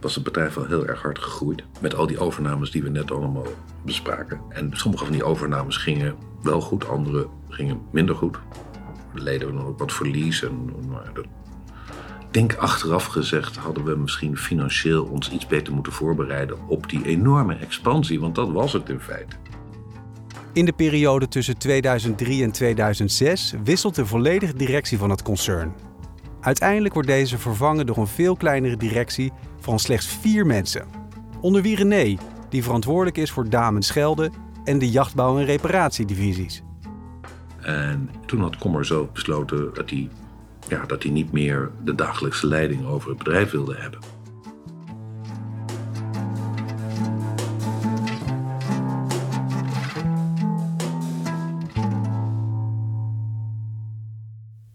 was 0.05 0.15
het 0.15 0.23
bedrijf 0.23 0.53
wel 0.53 0.65
heel 0.65 0.87
erg 0.87 1.01
hard 1.01 1.19
gegroeid. 1.19 1.63
Met 1.81 1.95
al 1.95 2.07
die 2.07 2.19
overnames 2.19 2.71
die 2.71 2.83
we 2.83 2.89
net 2.89 3.11
allemaal 3.11 3.47
bespraken. 3.81 4.41
En 4.49 4.69
sommige 4.73 5.03
van 5.03 5.13
die 5.13 5.23
overnames 5.23 5.77
gingen 5.77 6.15
wel 6.41 6.61
goed, 6.61 6.87
andere 6.87 7.27
gingen 7.49 7.81
minder 7.91 8.15
goed. 8.15 8.37
Er 9.13 9.21
leden 9.21 9.47
we 9.47 9.53
nog 9.53 9.77
wat 9.77 9.93
verlies. 9.93 10.43
En, 10.43 10.69
maar 10.89 11.09
dat 11.13 11.25
denk 12.31 12.55
achteraf 12.55 13.05
gezegd 13.05 13.55
hadden 13.55 13.83
we 13.83 13.95
misschien 13.95 14.37
financieel 14.37 15.03
ons 15.03 15.31
iets 15.31 15.47
beter 15.47 15.73
moeten 15.73 15.93
voorbereiden 15.93 16.67
op 16.67 16.89
die 16.89 17.05
enorme 17.05 17.55
expansie, 17.55 18.19
want 18.19 18.35
dat 18.35 18.51
was 18.51 18.73
het 18.73 18.89
in 18.89 18.99
feite. 18.99 19.35
In 20.53 20.65
de 20.65 20.73
periode 20.73 21.27
tussen 21.27 21.57
2003 21.57 22.43
en 22.43 22.51
2006 22.51 23.53
wisselt 23.63 23.95
de 23.95 24.05
volledige 24.05 24.55
directie 24.55 24.97
van 24.97 25.09
het 25.09 25.21
concern. 25.21 25.73
Uiteindelijk 26.45 26.93
wordt 26.93 27.09
deze 27.09 27.37
vervangen 27.37 27.85
door 27.85 27.97
een 27.97 28.07
veel 28.07 28.35
kleinere 28.35 28.77
directie 28.77 29.31
van 29.59 29.79
slechts 29.79 30.07
vier 30.07 30.45
mensen. 30.45 30.85
Onder 31.41 31.61
wie 31.61 31.75
René, 31.75 32.17
die 32.49 32.63
verantwoordelijk 32.63 33.17
is 33.17 33.31
voor 33.31 33.49
Damen 33.49 33.81
Schelde 33.81 34.31
en 34.63 34.79
de 34.79 34.89
jachtbouw- 34.89 35.37
en 35.37 35.45
reparatiedivisies. 35.45 36.63
En 37.61 38.09
toen 38.25 38.41
had 38.41 38.57
Kommer 38.57 38.85
zo 38.85 39.09
besloten 39.13 39.73
dat 39.73 39.89
hij, 39.89 40.09
ja, 40.67 40.85
dat 40.85 41.03
hij 41.03 41.11
niet 41.11 41.31
meer 41.31 41.71
de 41.83 41.95
dagelijkse 41.95 42.47
leiding 42.47 42.85
over 42.85 43.09
het 43.09 43.17
bedrijf 43.17 43.51
wilde 43.51 43.75
hebben. 43.75 43.99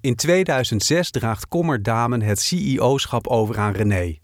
In 0.02 0.14
2006 0.14 1.10
draagt 1.10 1.48
Kommer 1.48 1.82
Damen 1.82 2.22
het 2.22 2.40
CEO-schap 2.40 3.26
over 3.26 3.58
aan 3.58 3.72
René. 3.72 4.18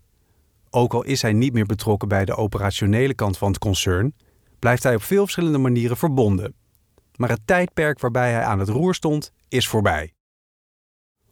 Ook 0.70 0.94
al 0.94 1.02
is 1.02 1.22
hij 1.22 1.32
niet 1.32 1.52
meer 1.52 1.66
betrokken 1.66 2.08
bij 2.08 2.24
de 2.24 2.36
operationele 2.36 3.14
kant 3.14 3.38
van 3.38 3.48
het 3.48 3.58
concern, 3.58 4.14
blijft 4.58 4.82
hij 4.82 4.94
op 4.94 5.02
veel 5.02 5.22
verschillende 5.22 5.58
manieren 5.58 5.96
verbonden. 5.96 6.54
Maar 7.16 7.28
het 7.28 7.40
tijdperk 7.44 8.00
waarbij 8.00 8.32
hij 8.32 8.42
aan 8.42 8.58
het 8.58 8.68
roer 8.68 8.94
stond, 8.94 9.32
is 9.48 9.68
voorbij. 9.68 10.12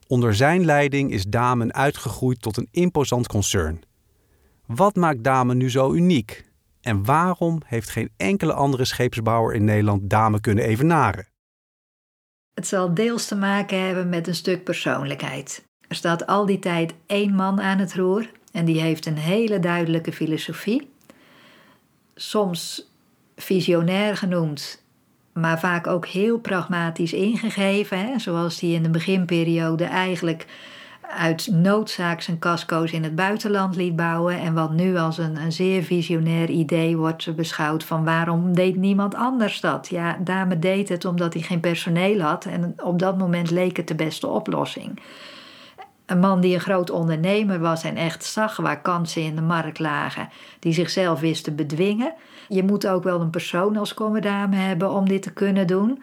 Onder 0.07 0.35
zijn 0.35 0.64
leiding 0.64 1.11
is 1.11 1.24
Damen 1.24 1.74
uitgegroeid 1.74 2.42
tot 2.42 2.57
een 2.57 2.68
imposant 2.70 3.26
concern. 3.26 3.83
Wat 4.66 4.96
maakt 4.96 5.24
Damen 5.24 5.57
nu 5.57 5.70
zo 5.70 5.92
uniek? 5.92 6.50
En 6.80 7.04
waarom 7.04 7.61
heeft 7.66 7.90
geen 7.90 8.11
enkele 8.16 8.52
andere 8.52 8.85
scheepsbouwer 8.85 9.54
in 9.54 9.64
Nederland 9.64 10.11
Damen 10.11 10.40
kunnen 10.40 10.64
evenaren? 10.64 11.34
Het 12.54 12.66
zal 12.66 12.94
deels 12.94 13.26
te 13.26 13.36
maken 13.36 13.80
hebben 13.80 14.08
met 14.08 14.26
een 14.26 14.34
stuk 14.34 14.64
persoonlijkheid. 14.64 15.64
Er 15.88 15.96
staat 15.96 16.26
al 16.26 16.46
die 16.46 16.58
tijd 16.58 16.94
één 17.06 17.34
man 17.34 17.60
aan 17.60 17.78
het 17.78 17.94
roer 17.94 18.30
en 18.52 18.64
die 18.64 18.80
heeft 18.80 19.06
een 19.06 19.18
hele 19.18 19.60
duidelijke 19.60 20.12
filosofie. 20.12 20.90
Soms 22.14 22.90
visionair 23.36 24.16
genoemd, 24.16 24.82
maar 25.32 25.58
vaak 25.58 25.86
ook 25.86 26.06
heel 26.06 26.38
pragmatisch 26.38 27.12
ingegeven. 27.12 28.20
Zoals 28.20 28.60
hij 28.60 28.70
in 28.70 28.82
de 28.82 28.90
beginperiode 28.90 29.84
eigenlijk 29.84 30.46
uit 31.14 31.48
noodzaak 31.50 32.20
zijn 32.20 32.38
casco's 32.38 32.92
in 32.92 33.03
het 33.03 33.14
buitenland 33.14 33.77
liet 33.77 33.96
bouwen. 33.96 34.40
En 34.40 34.55
wat 34.55 34.72
nu 34.72 34.96
als 34.96 35.18
een, 35.18 35.37
een 35.37 35.53
zeer 35.53 35.83
visionair 35.83 36.50
idee 36.50 36.96
wordt 36.96 37.37
beschouwd 37.37 37.85
van 37.85 38.05
waarom 38.05 38.55
deed 38.55 38.77
niemand 38.77 39.14
anders 39.14 39.61
dat? 39.61 39.88
Ja, 39.88 40.18
Dame 40.20 40.59
deed 40.59 40.88
het 40.88 41.05
omdat 41.05 41.33
hij 41.33 41.42
geen 41.42 41.61
personeel 41.61 42.20
had 42.20 42.44
en 42.44 42.74
op 42.83 42.98
dat 42.98 43.18
moment 43.18 43.50
leek 43.50 43.77
het 43.77 43.88
de 43.88 43.94
beste 43.94 44.27
oplossing. 44.27 45.00
Een 46.07 46.18
man 46.18 46.40
die 46.40 46.55
een 46.55 46.61
groot 46.61 46.90
ondernemer 46.90 47.61
was 47.61 47.85
en 47.85 47.96
echt 47.96 48.24
zag 48.24 48.57
waar 48.57 48.81
kansen 48.81 49.22
in 49.22 49.35
de 49.35 49.42
markt 49.42 49.79
lagen, 49.79 50.29
die 50.59 50.72
zichzelf 50.72 51.20
wist 51.20 51.44
te 51.44 51.53
bedwingen. 51.53 52.14
Je 52.48 52.62
moet 52.62 52.87
ook 52.87 53.05
wel 53.05 53.20
een 53.20 53.31
persoon 53.31 53.77
als 53.77 53.94
commandame 53.94 54.57
hebben 54.57 54.90
om 54.90 55.09
dit 55.09 55.22
te 55.22 55.33
kunnen 55.33 55.66
doen. 55.66 56.03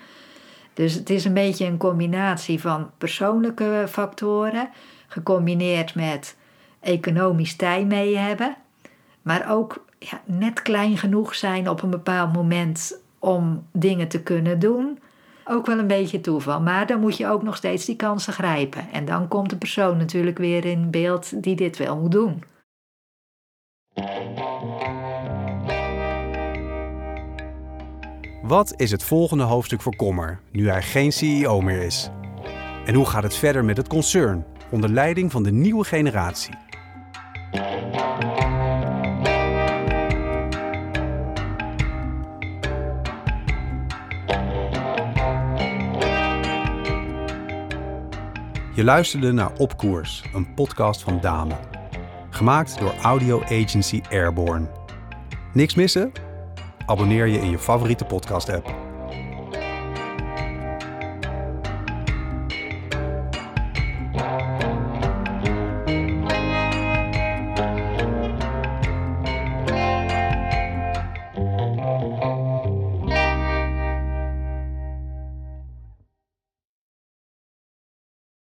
Dus 0.73 0.93
het 0.93 1.09
is 1.09 1.25
een 1.25 1.33
beetje 1.33 1.65
een 1.65 1.77
combinatie 1.77 2.61
van 2.61 2.89
persoonlijke 2.97 3.85
factoren, 3.89 4.69
gecombineerd 5.11 5.95
met 5.95 6.35
economisch 6.79 7.55
tij 7.55 7.85
mee 7.85 8.17
hebben, 8.17 8.55
maar 9.21 9.51
ook 9.51 9.85
net 10.25 10.61
klein 10.61 10.97
genoeg 10.97 11.35
zijn 11.35 11.69
op 11.69 11.81
een 11.81 11.89
bepaald 11.89 12.33
moment 12.33 12.99
om 13.19 13.67
dingen 13.71 14.07
te 14.07 14.21
kunnen 14.21 14.59
doen. 14.59 14.99
Ook 15.45 15.65
wel 15.65 15.79
een 15.79 15.87
beetje 15.87 16.21
toeval, 16.21 16.61
maar 16.61 16.87
dan 16.87 16.99
moet 16.99 17.17
je 17.17 17.27
ook 17.27 17.43
nog 17.43 17.55
steeds 17.55 17.85
die 17.85 17.95
kansen 17.95 18.33
grijpen. 18.33 18.91
En 18.91 19.05
dan 19.05 19.27
komt 19.27 19.49
de 19.49 19.57
persoon 19.57 19.97
natuurlijk 19.97 20.37
weer 20.37 20.65
in 20.65 20.91
beeld 20.91 21.43
die 21.43 21.55
dit 21.55 21.77
wel 21.77 21.97
moet 21.97 22.11
doen. 22.11 22.43
Wat 28.41 28.73
is 28.75 28.91
het 28.91 29.03
volgende 29.03 29.43
hoofdstuk 29.43 29.81
voor 29.81 29.95
Kommer, 29.95 30.39
nu 30.51 30.69
hij 30.69 30.81
geen 30.81 31.11
CEO 31.11 31.61
meer 31.61 31.81
is? 31.81 32.09
En 32.85 32.93
hoe 32.93 33.05
gaat 33.05 33.23
het 33.23 33.35
verder 33.35 33.65
met 33.65 33.77
het 33.77 33.87
concern, 33.87 34.45
onder 34.71 34.89
leiding 34.89 35.31
van 35.31 35.43
de 35.43 35.51
nieuwe 35.51 35.83
generatie? 35.83 36.53
Je 48.75 48.83
luisterde 48.83 49.31
naar 49.31 49.51
Op 49.57 49.77
Koers, 49.77 50.23
een 50.33 50.53
podcast 50.53 51.01
van 51.01 51.19
Dame. 51.21 51.55
Gemaakt 52.29 52.79
door 52.79 52.93
audio 53.01 53.41
agency 53.43 54.01
Airborne. 54.09 54.67
Niks 55.53 55.75
missen? 55.75 56.11
Abonneer 56.85 57.25
je 57.25 57.39
in 57.39 57.49
je 57.49 57.59
favoriete 57.59 58.05
podcast-app. 58.05 58.90